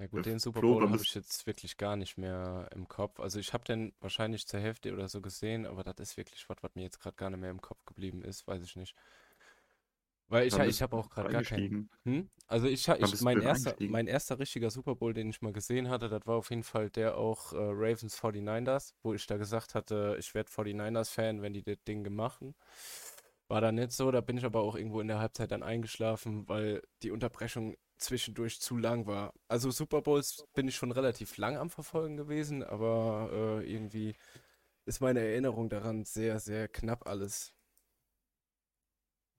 Ja 0.00 0.06
gut, 0.06 0.26
Äh, 0.26 0.30
den 0.30 0.38
Super 0.38 0.60
Flo, 0.60 0.74
Bowl 0.74 0.90
habe 0.90 1.02
ich 1.02 1.14
jetzt 1.14 1.46
wirklich 1.46 1.76
gar 1.76 1.96
nicht 1.96 2.18
mehr 2.18 2.68
im 2.74 2.86
Kopf. 2.88 3.18
Also 3.20 3.38
ich 3.40 3.52
habe 3.52 3.64
den 3.64 3.92
wahrscheinlich 4.00 4.46
zur 4.46 4.60
Hälfte 4.60 4.92
oder 4.92 5.08
so 5.08 5.20
gesehen, 5.20 5.66
aber 5.66 5.82
das 5.82 5.96
ist 6.00 6.16
wirklich 6.16 6.48
was, 6.48 6.56
was 6.62 6.74
mir 6.74 6.82
jetzt 6.82 7.00
gerade 7.00 7.16
gar 7.16 7.30
nicht 7.30 7.40
mehr 7.40 7.50
im 7.50 7.60
Kopf 7.60 7.84
geblieben 7.84 8.22
ist, 8.22 8.46
weiß 8.46 8.62
ich 8.62 8.76
nicht. 8.76 8.94
Weil 10.28 10.46
ich, 10.46 10.56
ich 10.58 10.82
habe 10.82 10.96
auch 10.96 11.08
gerade 11.08 11.30
gar 11.30 11.42
keinen. 11.42 11.90
Hm? 12.04 12.28
Also 12.46 12.66
ich, 12.66 12.86
ich 12.86 13.20
mein 13.22 13.40
erster, 13.40 13.74
mein 13.80 14.06
erster 14.06 14.38
richtiger 14.38 14.70
Super 14.70 14.94
Bowl, 14.94 15.14
den 15.14 15.30
ich 15.30 15.42
mal 15.42 15.52
gesehen 15.52 15.88
hatte, 15.88 16.08
das 16.08 16.26
war 16.26 16.36
auf 16.36 16.50
jeden 16.50 16.62
Fall 16.62 16.90
der 16.90 17.16
auch 17.16 17.52
äh, 17.52 17.56
Ravens 17.56 18.18
49ers, 18.18 18.94
wo 19.02 19.14
ich 19.14 19.26
da 19.26 19.36
gesagt 19.36 19.74
hatte, 19.74 20.16
ich 20.18 20.34
werde 20.34 20.50
49ers 20.50 21.10
Fan, 21.10 21.42
wenn 21.42 21.54
die 21.54 21.62
das 21.62 21.76
Ding 21.86 22.10
machen. 22.14 22.54
War 23.48 23.62
da 23.62 23.72
nicht 23.72 23.92
so, 23.92 24.10
da 24.10 24.20
bin 24.20 24.36
ich 24.36 24.44
aber 24.44 24.60
auch 24.60 24.76
irgendwo 24.76 25.00
in 25.00 25.08
der 25.08 25.18
Halbzeit 25.18 25.50
dann 25.50 25.62
eingeschlafen, 25.62 26.46
weil 26.48 26.82
die 27.02 27.10
Unterbrechung 27.10 27.76
zwischendurch 27.96 28.60
zu 28.60 28.76
lang 28.76 29.06
war. 29.06 29.32
Also 29.48 29.70
Super 29.70 30.02
Bowls 30.02 30.44
bin 30.54 30.68
ich 30.68 30.76
schon 30.76 30.92
relativ 30.92 31.36
lang 31.38 31.56
am 31.56 31.70
Verfolgen 31.70 32.16
gewesen, 32.16 32.62
aber 32.62 33.30
äh, 33.62 33.72
irgendwie 33.72 34.14
ist 34.84 35.00
meine 35.00 35.20
Erinnerung 35.20 35.68
daran 35.68 36.04
sehr, 36.04 36.40
sehr 36.40 36.68
knapp 36.68 37.06
alles. 37.06 37.52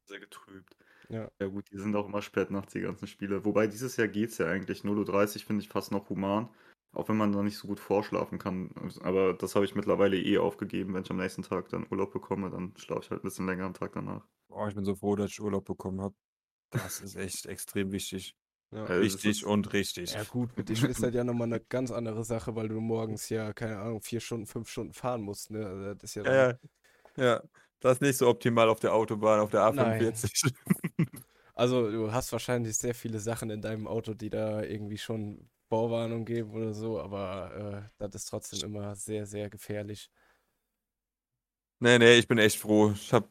Sehr 0.09 0.19
getrübt. 0.19 0.75
Ja. 1.07 1.29
Ja 1.39 1.47
gut, 1.47 1.69
die 1.71 1.77
sind 1.77 1.95
auch 1.95 2.07
immer 2.07 2.23
spät 2.23 2.49
nachts, 2.49 2.73
die 2.73 2.81
ganzen 2.81 3.07
Spiele. 3.07 3.45
Wobei 3.45 3.67
dieses 3.67 3.95
Jahr 3.95 4.07
geht 4.07 4.31
es 4.31 4.39
ja 4.39 4.47
eigentlich. 4.47 4.83
0.30 4.83 5.35
Uhr 5.35 5.45
finde 5.45 5.63
ich 5.63 5.69
fast 5.69 5.91
noch 5.91 6.09
human. 6.09 6.49
Auch 6.93 7.07
wenn 7.09 7.17
man 7.17 7.31
da 7.31 7.43
nicht 7.43 7.57
so 7.57 7.67
gut 7.67 7.79
vorschlafen 7.79 8.39
kann. 8.39 8.71
Aber 9.01 9.35
das 9.35 9.53
habe 9.53 9.65
ich 9.65 9.75
mittlerweile 9.75 10.17
eh 10.17 10.39
aufgegeben. 10.39 10.95
Wenn 10.95 11.03
ich 11.03 11.11
am 11.11 11.17
nächsten 11.17 11.43
Tag 11.43 11.69
dann 11.69 11.85
Urlaub 11.91 12.11
bekomme, 12.11 12.49
dann 12.49 12.73
schlafe 12.77 13.01
ich 13.03 13.11
halt 13.11 13.21
ein 13.21 13.27
bisschen 13.27 13.45
länger 13.45 13.65
am 13.65 13.75
Tag 13.75 13.93
danach. 13.93 14.25
Boah, 14.47 14.67
ich 14.67 14.73
bin 14.73 14.83
so 14.83 14.95
froh, 14.95 15.15
dass 15.15 15.29
ich 15.29 15.39
Urlaub 15.39 15.65
bekommen 15.65 16.01
habe. 16.01 16.15
Das 16.71 17.01
ist 17.01 17.15
echt 17.15 17.45
extrem 17.45 17.91
wichtig. 17.91 18.35
Ja. 18.71 18.87
Wichtig 18.99 19.41
ist- 19.41 19.43
und 19.43 19.71
richtig. 19.73 20.13
Ja 20.13 20.23
gut, 20.23 20.51
für 20.53 20.63
dich 20.63 20.83
ist 20.83 21.01
das 21.01 21.13
ja 21.13 21.23
nochmal 21.23 21.47
eine 21.47 21.59
ganz 21.59 21.91
andere 21.91 22.23
Sache, 22.23 22.55
weil 22.55 22.67
du 22.67 22.79
morgens 22.79 23.29
ja, 23.29 23.53
keine 23.53 23.79
Ahnung, 23.79 24.01
vier 24.01 24.19
Stunden, 24.19 24.45
fünf 24.45 24.69
Stunden 24.69 24.93
fahren 24.93 25.21
musst, 25.21 25.49
ne? 25.49 25.65
Also 25.65 25.93
das 25.93 26.03
ist 26.03 26.15
ja, 26.15 26.23
Ja, 26.23 26.49
ja. 26.49 26.59
Ja, 27.17 27.43
das 27.79 27.93
ist 27.93 28.01
nicht 28.01 28.17
so 28.17 28.27
optimal 28.27 28.69
auf 28.69 28.79
der 28.79 28.93
Autobahn, 28.93 29.39
auf 29.39 29.49
der 29.49 29.71
Nein. 29.71 30.01
A45. 30.01 30.53
Also 31.55 31.91
du 31.91 32.13
hast 32.13 32.31
wahrscheinlich 32.31 32.77
sehr 32.77 32.95
viele 32.95 33.19
Sachen 33.19 33.49
in 33.49 33.61
deinem 33.61 33.85
Auto, 33.85 34.13
die 34.13 34.29
da 34.29 34.63
irgendwie 34.63 34.97
schon 34.97 35.49
Vorwarnung 35.67 36.23
geben 36.23 36.51
oder 36.53 36.73
so, 36.73 37.01
aber 37.01 37.83
äh, 37.83 37.89
das 37.97 38.15
ist 38.15 38.29
trotzdem 38.29 38.61
immer 38.69 38.95
sehr, 38.95 39.25
sehr 39.25 39.49
gefährlich. 39.49 40.09
Nee, 41.81 41.99
nee, 41.99 42.17
ich 42.17 42.29
bin 42.29 42.37
echt 42.37 42.59
froh. 42.59 42.91
Ich 42.91 43.11
habe 43.11 43.27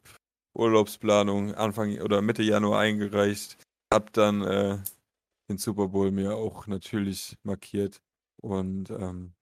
Urlaubsplanung 0.55 1.55
Anfang 1.55 1.99
oder 2.01 2.21
Mitte 2.21 2.43
Januar 2.43 2.81
eingereicht. 2.81 3.57
Hab 3.91 4.13
dann 4.13 4.43
äh, 4.43 4.79
den 5.49 5.57
Super 5.57 5.89
Bowl 5.89 6.11
mir 6.11 6.37
auch 6.37 6.67
natürlich 6.67 7.39
markiert. 7.45 8.03
Und 8.43 8.91
ähm, 8.91 9.35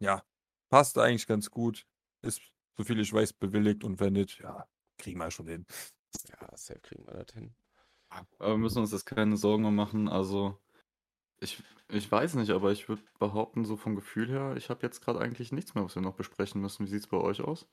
ja, 0.00 0.22
passt 0.70 0.96
eigentlich 0.98 1.26
ganz 1.26 1.50
gut. 1.50 1.86
Ist, 2.22 2.40
soviel 2.76 3.00
ich 3.00 3.12
weiß, 3.12 3.32
bewilligt 3.34 3.84
und 3.84 4.00
wenn 4.00 4.14
nicht, 4.14 4.40
ja, 4.40 4.66
kriegen 4.98 5.18
wir 5.18 5.30
schon 5.30 5.48
hin. 5.48 5.66
Ja, 6.28 6.56
safe 6.56 6.80
kriegen 6.80 7.06
wir 7.06 7.14
das 7.14 7.34
hin. 7.34 7.54
Aber 8.08 8.52
wir 8.52 8.56
müssen 8.58 8.78
uns 8.78 8.92
jetzt 8.92 9.06
keine 9.06 9.36
Sorgen 9.36 9.62
mehr 9.62 9.72
machen. 9.72 10.08
Also, 10.08 10.58
ich, 11.40 11.62
ich 11.88 12.10
weiß 12.10 12.34
nicht, 12.34 12.50
aber 12.50 12.72
ich 12.72 12.88
würde 12.88 13.02
behaupten, 13.18 13.64
so 13.64 13.76
vom 13.76 13.94
Gefühl 13.94 14.28
her, 14.28 14.54
ich 14.56 14.70
habe 14.70 14.86
jetzt 14.86 15.00
gerade 15.00 15.20
eigentlich 15.20 15.52
nichts 15.52 15.74
mehr, 15.74 15.84
was 15.84 15.94
wir 15.94 16.02
noch 16.02 16.14
besprechen 16.14 16.60
müssen. 16.60 16.86
Wie 16.86 16.90
sieht 16.90 17.00
es 17.00 17.06
bei 17.06 17.18
euch 17.18 17.40
aus? 17.40 17.68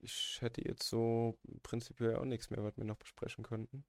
Ich 0.00 0.38
hätte 0.40 0.62
jetzt 0.66 0.86
so 0.86 1.38
prinzipiell 1.62 2.16
auch 2.16 2.26
nichts 2.26 2.50
mehr, 2.50 2.62
was 2.62 2.76
wir 2.76 2.84
noch 2.84 2.96
besprechen 2.98 3.42
könnten. 3.42 3.84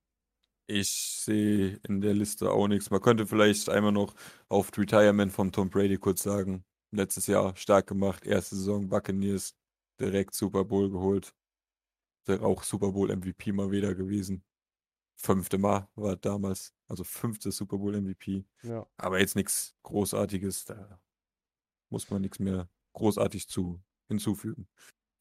Ich 0.68 0.90
sehe 0.90 1.80
in 1.88 2.02
der 2.02 2.14
Liste 2.14 2.52
auch 2.52 2.68
nichts. 2.68 2.90
Man 2.90 3.02
könnte 3.02 3.28
vielleicht 3.28 3.70
einmal 3.70 3.92
noch 3.92 4.16
auf 4.48 4.76
Retirement 4.76 5.32
von 5.32 5.52
Tom 5.52 5.70
Brady 5.70 5.98
kurz 5.98 6.24
sagen. 6.24 6.64
Letztes 6.92 7.28
Jahr 7.28 7.56
stark 7.58 7.88
gemacht, 7.88 8.26
erste 8.26 8.56
Saison 8.56 8.88
Buccaneers, 8.88 9.56
direkt 10.00 10.34
Super 10.34 10.66
Bowl 10.66 10.90
geholt. 10.90 11.36
Der 12.28 12.42
auch 12.42 12.64
Super 12.64 12.92
Bowl 12.92 13.16
MVP 13.16 13.52
mal 13.52 13.72
wieder 13.72 13.94
gewesen. 13.94 14.44
Fünfte 15.16 15.58
Mal 15.58 15.88
war 15.96 16.18
damals, 16.18 16.74
also 16.88 17.04
fünfte 17.04 17.52
Super 17.52 17.78
Bowl 17.78 18.00
MVP. 18.00 18.46
Ja. 18.64 18.88
Aber 18.98 19.20
jetzt 19.20 19.36
nichts 19.36 19.76
Großartiges, 19.84 20.66
da 20.66 21.00
muss 21.90 22.10
man 22.10 22.22
nichts 22.22 22.40
mehr 22.40 22.70
großartig 22.94 23.48
zu 23.48 23.82
hinzufügen. 24.08 24.68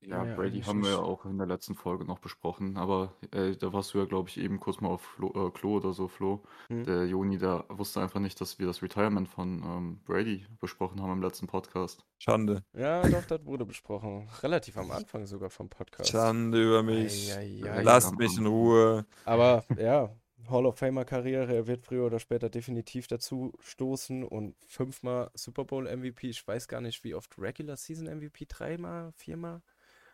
Ja, 0.06 0.24
Ja, 0.24 0.34
Brady 0.34 0.48
eigentlich 0.48 0.66
haben 0.66 0.82
wir 0.82 0.90
ja 0.90 0.96
nicht. 0.96 1.04
auch 1.04 1.24
in 1.24 1.38
der 1.38 1.46
letzten 1.46 1.74
Folge 1.74 2.04
noch 2.04 2.18
besprochen, 2.18 2.76
aber 2.76 3.14
äh, 3.32 3.56
da 3.56 3.72
warst 3.72 3.94
du 3.94 3.98
ja, 3.98 4.04
glaube 4.04 4.28
ich, 4.28 4.38
eben 4.38 4.60
kurz 4.60 4.80
mal 4.80 4.88
auf 4.88 5.02
Flo, 5.02 5.28
äh, 5.48 5.50
Klo 5.50 5.76
oder 5.76 5.92
so, 5.92 6.08
Flo. 6.08 6.42
Hm. 6.68 6.84
Der 6.84 7.06
Joni, 7.06 7.38
der 7.38 7.64
wusste 7.68 8.00
einfach 8.00 8.20
nicht, 8.20 8.40
dass 8.40 8.58
wir 8.58 8.66
das 8.66 8.82
Retirement 8.82 9.28
von 9.28 9.62
ähm, 9.62 10.00
Brady 10.04 10.46
besprochen 10.60 11.00
haben 11.02 11.12
im 11.12 11.22
letzten 11.22 11.46
Podcast. 11.46 12.04
Schande. 12.18 12.62
Ja, 12.72 13.06
doch, 13.08 13.24
das 13.24 13.44
wurde 13.44 13.64
besprochen. 13.66 14.28
Relativ 14.42 14.76
am 14.78 14.90
Anfang 14.90 15.26
sogar 15.26 15.50
vom 15.50 15.68
Podcast. 15.68 16.10
Schande 16.10 16.62
über 16.62 16.82
mich. 16.82 17.34
Eieiei. 17.34 17.82
Lasst 17.82 18.08
am 18.10 18.16
mich 18.16 18.32
in 18.32 18.38
Anfang. 18.46 18.52
Ruhe. 18.52 19.06
Aber 19.24 19.64
ja, 19.78 20.10
Hall 20.50 20.66
of 20.66 20.76
Famer-Karriere, 20.78 21.54
er 21.54 21.66
wird 21.66 21.82
früher 21.86 22.04
oder 22.06 22.18
später 22.18 22.50
definitiv 22.50 23.06
dazu 23.06 23.52
stoßen 23.60 24.24
und 24.24 24.54
fünfmal 24.66 25.30
Super 25.34 25.64
Bowl 25.64 25.84
MVP. 25.84 26.28
Ich 26.28 26.46
weiß 26.46 26.68
gar 26.68 26.80
nicht, 26.82 27.02
wie 27.04 27.14
oft 27.14 27.38
Regular 27.38 27.76
Season 27.76 28.06
MVP, 28.06 28.44
dreimal, 28.48 29.12
viermal. 29.12 29.62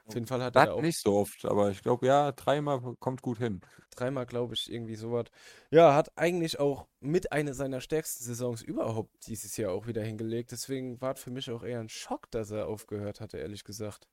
Auf 0.07 0.15
jeden 0.15 0.27
Fall 0.27 0.43
hat 0.43 0.57
er 0.57 0.63
da 0.63 0.73
Das 0.73 0.75
auch 0.75 0.83
nicht 0.83 0.99
so 0.99 1.15
oft, 1.17 1.45
aber 1.45 1.71
ich 1.71 1.83
glaube, 1.83 2.07
ja, 2.07 2.33
dreimal 2.33 2.81
kommt 2.99 3.23
gut 3.23 3.39
hin. 3.39 3.61
dreimal, 3.91 4.27
glaube 4.27 4.55
ich, 4.55 4.71
irgendwie 4.73 4.95
sowas. 4.97 5.27
Ja, 5.71 5.95
hat 5.95 6.17
eigentlich 6.17 6.59
auch 6.61 6.89
mit 7.01 7.33
einer 7.33 7.55
seiner 7.55 7.81
stärksten 7.81 8.25
Saisons 8.25 8.63
überhaupt 8.63 9.27
dieses 9.27 9.57
Jahr 9.57 9.73
auch 9.73 9.87
wieder 9.87 10.03
hingelegt. 10.03 10.53
Deswegen 10.53 11.01
war 11.01 11.15
es 11.15 11.21
für 11.21 11.31
mich 11.31 11.51
auch 11.51 11.63
eher 11.63 11.81
ein 11.81 11.89
Schock, 11.89 12.31
dass 12.31 12.51
er 12.51 12.67
aufgehört 12.69 13.21
hatte, 13.21 13.39
ehrlich 13.39 13.65
gesagt. 13.65 14.09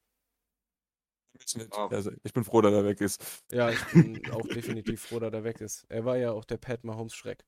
Also, 1.90 2.12
ich 2.24 2.34
bin 2.34 2.44
froh, 2.44 2.62
dass 2.62 2.74
er 2.74 2.86
weg 2.86 3.00
ist. 3.02 3.44
Ja, 3.52 3.72
ich 3.72 3.86
bin 3.88 4.22
auch 4.30 4.48
definitiv 4.48 5.02
froh, 5.02 5.20
dass 5.20 5.34
er 5.34 5.44
weg 5.44 5.62
ist. 5.62 5.86
Er 5.90 6.06
war 6.06 6.18
ja 6.18 6.32
auch 6.32 6.46
der 6.46 6.58
Pat 6.58 6.84
Mahomes 6.84 7.14
Schreck. 7.14 7.46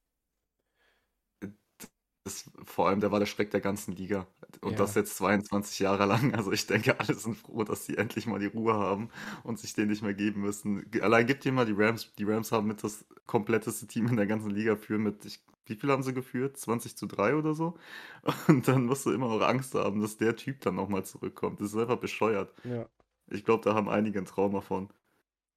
Das, 2.26 2.50
vor 2.66 2.90
allem, 2.90 3.00
der 3.00 3.12
war 3.12 3.20
der 3.20 3.26
Schreck 3.26 3.50
der 3.52 3.62
ganzen 3.62 3.94
Liga. 3.96 4.28
Und 4.62 4.78
Ja. 4.78 4.80
das 4.80 4.94
jetzt 4.96 5.16
22 5.18 5.80
Jahre 5.80 6.06
lang. 6.06 6.34
Also 6.36 6.52
ich 6.52 6.68
denke, 6.68 7.00
alle 7.00 7.14
sind 7.16 7.36
froh, 7.38 7.64
dass 7.64 7.86
sie 7.86 7.98
endlich 7.98 8.28
mal 8.28 8.40
die 8.40 8.48
Ruhe 8.48 8.74
haben 8.74 9.10
und 9.44 9.58
sich 9.60 9.74
den 9.74 9.88
nicht 9.88 10.02
mehr 10.04 10.14
geben 10.14 10.42
müssen. 10.42 10.86
Allein 11.02 11.26
gibt 11.28 11.46
dir 11.46 11.52
mal 11.54 11.66
die 11.66 11.74
Rams. 11.76 12.14
Die 12.18 12.26
Rams 12.26 12.52
haben 12.52 12.68
mit 12.68 12.84
das 12.84 13.06
kompletteste 13.26 13.88
Team 13.88 14.08
in 14.08 14.18
der 14.18 14.28
ganzen 14.28 14.52
Liga 14.52 14.76
führen 14.76 15.04
mit, 15.04 15.24
ich, 15.26 15.42
wie 15.66 15.76
viel 15.76 15.92
haben 15.92 16.04
sie 16.04 16.14
geführt? 16.14 16.58
20 16.58 16.98
zu 16.98 17.08
3 17.08 17.36
oder 17.36 17.54
so? 17.54 17.78
Und 18.48 18.68
dann 18.68 18.86
musst 18.86 19.06
du 19.06 19.12
immer 19.12 19.28
auch 19.28 19.42
Angst 19.42 19.74
haben, 19.76 20.02
dass 20.02 20.18
der 20.18 20.36
Typ 20.36 20.62
dann 20.62 20.76
nochmal 20.76 21.06
zurückkommt. 21.06 21.62
Das 21.62 21.70
ist 21.74 21.78
einfach 21.80 21.98
bescheuert. 22.00 22.54
Ja. 22.64 22.90
Ich 23.28 23.46
glaube, 23.46 23.64
da 23.64 23.76
haben 23.76 23.90
einige 23.90 24.20
ein 24.20 24.26
Trauma 24.26 24.62
von. 24.62 24.90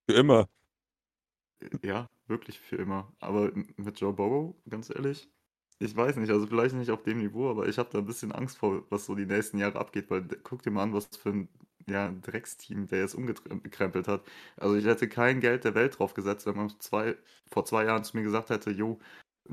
Für 0.09 0.15
immer. 0.17 0.49
Ja, 1.83 2.09
wirklich 2.27 2.59
für 2.61 2.77
immer. 2.77 3.13
Aber 3.21 3.53
mit 3.77 4.01
Joe 4.01 4.13
Burrow, 4.13 4.55
ganz 4.69 4.91
ehrlich, 4.91 5.29
ich 5.83 5.97
weiß 5.97 6.17
nicht, 6.17 6.31
also 6.31 6.47
vielleicht 6.47 6.75
nicht 6.75 6.91
auf 6.91 7.03
dem 7.03 7.19
Niveau, 7.19 7.51
aber 7.51 7.67
ich 7.69 7.79
habe 7.79 7.91
da 7.93 7.99
ein 7.99 8.07
bisschen 8.07 8.33
Angst 8.33 8.57
vor, 8.59 8.85
was 8.91 9.07
so 9.07 9.15
die 9.15 9.27
nächsten 9.27 9.59
Jahre 9.59 9.79
abgeht, 9.79 10.11
weil 10.11 10.23
guck 10.45 10.63
dir 10.63 10.71
mal 10.71 10.85
an, 10.85 10.95
was 10.95 11.07
für 11.17 11.31
ein 11.31 11.49
ja, 11.89 12.13
Drecksteam 12.23 12.87
der 12.87 13.01
jetzt 13.01 13.15
umgekrempelt 13.15 14.07
hat. 14.07 14.23
Also 14.57 14.77
ich 14.77 14.85
hätte 14.85 15.09
kein 15.09 15.41
Geld 15.41 15.65
der 15.65 15.75
Welt 15.75 15.99
drauf 15.99 16.15
gesetzt, 16.15 16.47
wenn 16.47 16.57
man 16.57 16.73
zwei, 16.79 17.17
vor 17.51 17.65
zwei 17.65 17.85
Jahren 17.85 18.05
zu 18.05 18.17
mir 18.17 18.23
gesagt 18.23 18.51
hätte, 18.51 18.71
jo, 18.71 19.01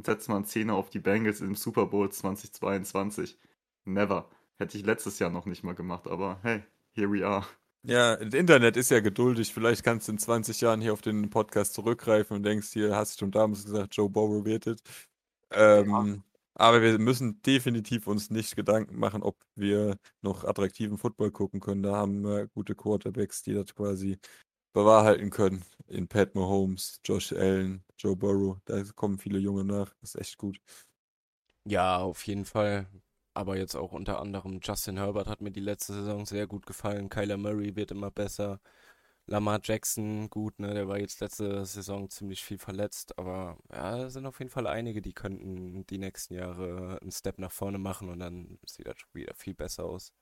setz 0.04 0.28
mal 0.28 0.36
einen 0.36 0.46
Zehner 0.46 0.76
auf 0.76 0.92
die 0.92 1.00
Bengals 1.00 1.42
im 1.42 1.56
Super 1.56 1.88
Bowl 1.88 2.12
2022. 2.12 3.40
Never. 3.86 4.30
Hätte 4.60 4.78
ich 4.78 4.86
letztes 4.86 5.18
Jahr 5.20 5.32
noch 5.32 5.46
nicht 5.48 5.64
mal 5.64 5.74
gemacht, 5.74 6.08
aber 6.08 6.40
hey, 6.44 6.62
here 6.92 7.12
we 7.12 7.26
are. 7.26 7.46
Ja, 7.84 8.18
das 8.18 8.34
Internet 8.34 8.76
ist 8.78 8.92
ja 8.92 9.00
geduldig. 9.00 9.54
Vielleicht 9.54 9.84
kannst 9.84 10.08
du 10.08 10.12
in 10.12 10.18
20 10.20 10.62
Jahren 10.62 10.82
hier 10.82 10.94
auf 10.94 11.02
den 11.02 11.30
Podcast 11.30 11.74
zurückgreifen 11.74 12.36
und 12.38 12.44
denkst, 12.44 12.68
hier 12.74 12.96
hast 12.96 13.16
du 13.16 13.26
schon 13.26 13.32
damals 13.32 13.64
gesagt, 13.64 13.96
Joe 13.96 14.10
Burrow 14.10 14.44
wird. 14.46 14.82
Ähm. 15.52 16.24
Aber 16.56 16.82
wir 16.82 17.00
müssen 17.00 17.42
definitiv 17.42 18.06
uns 18.06 18.30
nicht 18.30 18.58
Gedanken 18.58 19.00
machen, 19.00 19.24
ob 19.24 19.38
wir 19.56 19.98
noch 20.22 20.44
attraktiven 20.44 20.98
Football 20.98 21.32
gucken 21.32 21.62
können. 21.62 21.84
Da 21.84 21.96
haben 21.96 22.22
wir 22.22 22.48
gute 22.48 22.76
Quarterbacks, 22.76 23.44
die 23.44 23.54
das 23.54 23.74
quasi 23.74 24.20
bewahrheiten 24.74 25.30
können. 25.30 25.64
In 25.88 26.10
Pat 26.10 26.36
Mahomes, 26.36 27.00
Josh 27.06 27.32
Allen, 27.32 27.86
Joe 27.98 28.16
Burrow. 28.16 28.58
Da 28.66 28.84
kommen 28.96 29.18
viele 29.20 29.40
Junge 29.40 29.64
nach. 29.64 29.96
Das 30.02 30.16
ist 30.16 30.22
echt 30.22 30.38
gut. 30.38 30.60
Ja, 31.66 32.00
auf 32.00 32.28
jeden 32.28 32.44
Fall. 32.44 32.88
Aber 33.34 33.56
jetzt 33.58 33.76
auch 33.76 33.94
unter 33.94 34.20
anderem 34.20 34.60
Justin 34.62 34.98
Herbert 34.98 35.28
hat 35.28 35.40
mir 35.40 35.52
die 35.52 35.62
letzte 35.62 35.94
Saison 35.94 36.26
sehr 36.26 36.46
gut 36.46 36.66
gefallen. 36.66 37.08
Kyler 37.08 37.38
Murray 37.38 37.76
wird 37.78 37.92
immer 37.92 38.12
besser. 38.12 38.60
Lamar 39.30 39.60
Jackson, 39.64 40.28
gut, 40.32 40.60
ne, 40.60 40.74
der 40.74 40.88
war 40.88 40.98
jetzt 40.98 41.20
letzte 41.20 41.64
Saison 41.64 42.10
ziemlich 42.10 42.44
viel 42.44 42.58
verletzt, 42.58 43.18
aber 43.20 43.60
ja, 43.72 44.06
es 44.06 44.14
sind 44.14 44.26
auf 44.26 44.40
jeden 44.40 44.50
Fall 44.50 44.66
einige, 44.66 45.04
die 45.04 45.14
könnten 45.14 45.86
die 45.86 46.00
nächsten 46.00 46.34
Jahre 46.34 46.98
einen 47.00 47.12
Step 47.12 47.38
nach 47.38 47.52
vorne 47.52 47.78
machen 47.78 48.10
und 48.10 48.20
dann 48.20 48.58
sieht 48.66 48.88
das 48.88 48.98
wieder 49.14 49.36
viel 49.36 49.54
besser 49.54 49.86
aus. 49.86 50.14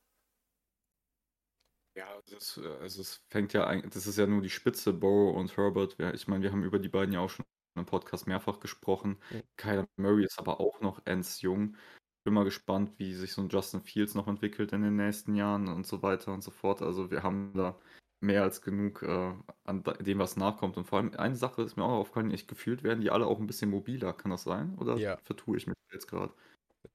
Ja, 1.95 2.21
das, 2.29 2.59
also 2.81 3.01
es 3.01 3.23
fängt 3.29 3.53
ja 3.53 3.65
eigentlich, 3.65 3.93
das 3.93 4.07
ist 4.07 4.17
ja 4.17 4.27
nur 4.27 4.41
die 4.41 4.49
Spitze, 4.49 4.91
Burrow 4.91 5.37
und 5.37 5.55
Herbert. 5.55 5.95
Ich 6.13 6.27
meine, 6.27 6.43
wir 6.43 6.51
haben 6.51 6.63
über 6.63 6.77
die 6.77 6.89
beiden 6.89 7.13
ja 7.13 7.21
auch 7.21 7.29
schon 7.29 7.45
im 7.75 7.85
Podcast 7.85 8.27
mehrfach 8.27 8.59
gesprochen. 8.59 9.19
Ja. 9.31 9.39
Kyler 9.55 9.87
Murray 9.95 10.25
ist 10.25 10.37
aber 10.37 10.59
auch 10.59 10.81
noch 10.81 11.01
ends 11.05 11.41
jung. 11.41 11.77
Bin 12.25 12.33
mal 12.33 12.43
gespannt, 12.43 12.91
wie 12.97 13.13
sich 13.13 13.31
so 13.31 13.41
ein 13.41 13.47
Justin 13.47 13.81
Fields 13.81 14.15
noch 14.15 14.27
entwickelt 14.27 14.73
in 14.73 14.81
den 14.81 14.97
nächsten 14.97 15.33
Jahren 15.33 15.69
und 15.69 15.87
so 15.87 16.03
weiter 16.03 16.33
und 16.33 16.43
so 16.43 16.51
fort. 16.51 16.81
Also 16.81 17.09
wir 17.09 17.23
haben 17.23 17.53
da 17.53 17.79
mehr 18.19 18.43
als 18.43 18.61
genug 18.61 19.03
äh, 19.03 19.33
an 19.63 19.83
dem, 19.99 20.19
was 20.19 20.37
nachkommt. 20.37 20.77
Und 20.77 20.85
vor 20.85 20.99
allem 20.99 21.13
eine 21.15 21.35
Sache 21.35 21.61
ist 21.61 21.77
mir 21.77 21.83
auch 21.83 21.99
aufgefallen, 21.99 22.31
ich 22.31 22.47
gefühlt 22.47 22.83
werden 22.83 23.01
die 23.01 23.11
alle 23.11 23.25
auch 23.25 23.39
ein 23.39 23.47
bisschen 23.47 23.69
mobiler. 23.69 24.13
Kann 24.13 24.31
das 24.31 24.43
sein? 24.43 24.75
Oder 24.77 24.97
ja. 24.97 25.17
vertue 25.23 25.57
ich 25.57 25.67
mich 25.67 25.75
jetzt 25.91 26.07
gerade? 26.07 26.33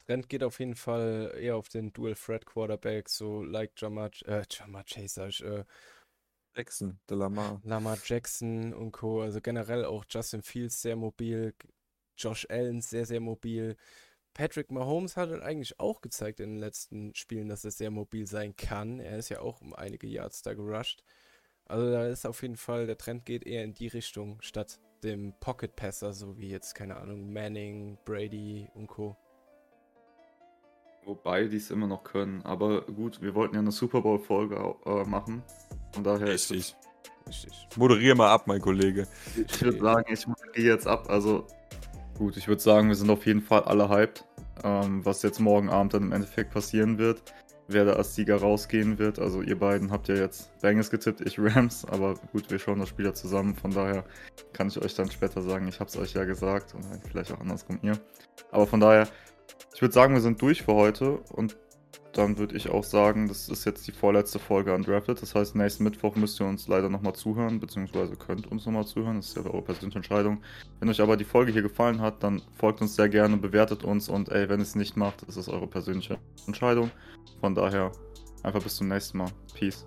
Trend 0.06 0.28
geht 0.28 0.42
auf 0.42 0.58
jeden 0.58 0.74
Fall 0.74 1.34
eher 1.38 1.56
auf 1.56 1.68
den 1.68 1.92
Dual 1.92 2.14
Threat 2.14 2.46
Quarterback, 2.46 3.08
so 3.08 3.42
like 3.42 3.72
Jamar, 3.76 4.10
äh, 4.24 4.42
Jamar 4.50 4.84
Chase, 4.84 5.22
äh, 5.44 5.64
Jackson, 6.56 6.98
der 7.08 7.16
Lamar. 7.16 7.60
Lamar 7.64 7.98
Jackson 8.04 8.74
und 8.74 8.92
Co. 8.92 9.22
Also 9.22 9.40
generell 9.40 9.84
auch 9.84 10.04
Justin 10.08 10.42
Fields 10.42 10.82
sehr 10.82 10.96
mobil, 10.96 11.54
Josh 12.16 12.46
Allen 12.50 12.80
sehr, 12.80 13.06
sehr 13.06 13.20
mobil. 13.20 13.76
Patrick 14.34 14.70
Mahomes 14.70 15.16
hat 15.16 15.30
eigentlich 15.42 15.78
auch 15.78 16.00
gezeigt 16.00 16.40
in 16.40 16.50
den 16.50 16.58
letzten 16.58 17.14
Spielen, 17.14 17.48
dass 17.48 17.64
er 17.64 17.70
sehr 17.70 17.90
mobil 17.90 18.26
sein 18.26 18.56
kann. 18.56 18.98
Er 18.98 19.18
ist 19.18 19.28
ja 19.28 19.40
auch 19.40 19.60
um 19.60 19.74
einige 19.74 20.06
Yards 20.06 20.42
da 20.42 20.54
gerusht. 20.54 21.04
Also 21.66 21.90
da 21.90 22.06
ist 22.06 22.26
auf 22.26 22.42
jeden 22.42 22.56
Fall, 22.56 22.86
der 22.86 22.98
Trend 22.98 23.24
geht 23.24 23.46
eher 23.46 23.64
in 23.64 23.74
die 23.74 23.88
Richtung, 23.88 24.40
statt 24.40 24.80
dem 25.02 25.34
Pocket 25.40 25.74
Passer, 25.74 26.12
so 26.12 26.38
wie 26.38 26.48
jetzt, 26.48 26.74
keine 26.74 26.96
Ahnung, 26.96 27.32
Manning, 27.32 27.98
Brady 28.04 28.68
und 28.74 28.86
Co. 28.86 29.16
Wobei 31.04 31.44
die 31.44 31.56
es 31.56 31.70
immer 31.70 31.86
noch 31.86 32.04
können. 32.04 32.42
Aber 32.42 32.82
gut, 32.82 33.20
wir 33.20 33.34
wollten 33.34 33.54
ja 33.54 33.60
eine 33.60 33.72
Super 33.72 34.02
Bowl-Folge 34.02 34.76
äh, 34.86 35.04
machen. 35.04 35.42
Von 35.92 36.04
daher 36.04 36.28
Richtig. 36.28 36.58
ist 36.58 36.76
Richtig. 37.26 37.68
Moderiere 37.76 38.14
mal 38.14 38.30
ab, 38.30 38.46
mein 38.46 38.60
Kollege. 38.60 39.06
Ich 39.36 39.62
würde 39.62 39.78
sagen, 39.78 40.12
ich 40.12 40.26
moderiere 40.26 40.74
jetzt 40.74 40.86
ab. 40.86 41.08
Also 41.08 41.46
gut, 42.16 42.36
ich 42.36 42.48
würde 42.48 42.60
sagen, 42.60 42.88
wir 42.88 42.94
sind 42.94 43.10
auf 43.10 43.26
jeden 43.26 43.42
Fall 43.42 43.62
alle 43.62 43.88
hyped. 43.88 44.24
Ähm, 44.64 45.04
was 45.04 45.22
jetzt 45.22 45.40
morgen 45.40 45.70
Abend 45.70 45.94
dann 45.94 46.02
im 46.02 46.12
Endeffekt 46.12 46.52
passieren 46.52 46.98
wird. 46.98 47.22
Wer 47.68 47.84
da 47.84 47.94
als 47.94 48.14
Sieger 48.14 48.36
rausgehen 48.36 48.98
wird. 48.98 49.18
Also 49.18 49.40
ihr 49.40 49.58
beiden 49.58 49.90
habt 49.90 50.08
ja 50.08 50.14
jetzt 50.14 50.50
Bengals 50.60 50.90
getippt, 50.90 51.20
ich 51.22 51.38
Rams. 51.38 51.84
Aber 51.86 52.14
gut, 52.32 52.50
wir 52.50 52.58
schauen 52.58 52.78
das 52.78 52.88
Spiel 52.88 53.06
ja 53.06 53.14
zusammen. 53.14 53.54
Von 53.54 53.70
daher 53.70 54.04
kann 54.52 54.68
ich 54.68 54.80
euch 54.80 54.94
dann 54.94 55.10
später 55.10 55.42
sagen, 55.42 55.68
ich 55.68 55.80
habe 55.80 55.88
es 55.88 55.96
euch 55.96 56.12
ja 56.12 56.24
gesagt. 56.24 56.74
Und 56.74 56.84
vielleicht 57.10 57.32
auch 57.32 57.40
andersrum 57.40 57.78
ihr. 57.82 57.98
Aber 58.50 58.66
von 58.66 58.80
daher 58.80 59.08
ich 59.74 59.80
würde 59.80 59.94
sagen, 59.94 60.14
wir 60.14 60.20
sind 60.20 60.40
durch 60.40 60.62
für 60.62 60.74
heute 60.74 61.18
und 61.30 61.56
dann 62.12 62.36
würde 62.36 62.56
ich 62.56 62.68
auch 62.68 62.84
sagen, 62.84 63.28
das 63.28 63.48
ist 63.48 63.64
jetzt 63.64 63.86
die 63.86 63.92
vorletzte 63.92 64.38
Folge 64.38 64.74
an 64.74 64.82
Drafted. 64.82 65.20
Das 65.22 65.34
heißt, 65.34 65.54
nächsten 65.54 65.84
Mittwoch 65.84 66.14
müsst 66.14 66.40
ihr 66.40 66.46
uns 66.46 66.68
leider 66.68 66.88
nochmal 66.88 67.14
zuhören, 67.14 67.58
beziehungsweise 67.58 68.16
könnt 68.16 68.50
uns 68.50 68.66
nochmal 68.66 68.86
zuhören. 68.86 69.16
Das 69.16 69.28
ist 69.28 69.36
ja 69.36 69.44
eure 69.44 69.62
persönliche 69.62 69.98
Entscheidung. 69.98 70.42
Wenn 70.80 70.88
euch 70.88 71.00
aber 71.00 71.16
die 71.16 71.24
Folge 71.24 71.52
hier 71.52 71.62
gefallen 71.62 72.00
hat, 72.00 72.22
dann 72.22 72.42
folgt 72.58 72.80
uns 72.82 72.96
sehr 72.96 73.08
gerne, 73.08 73.36
bewertet 73.36 73.84
uns 73.84 74.08
und 74.08 74.28
ey, 74.28 74.48
wenn 74.48 74.60
es 74.60 74.74
nicht 74.74 74.96
macht, 74.96 75.22
ist 75.22 75.36
es 75.36 75.48
eure 75.48 75.66
persönliche 75.66 76.18
Entscheidung. 76.46 76.90
Von 77.40 77.54
daher 77.54 77.92
einfach 78.42 78.62
bis 78.62 78.76
zum 78.76 78.88
nächsten 78.88 79.18
Mal. 79.18 79.30
Peace. 79.54 79.86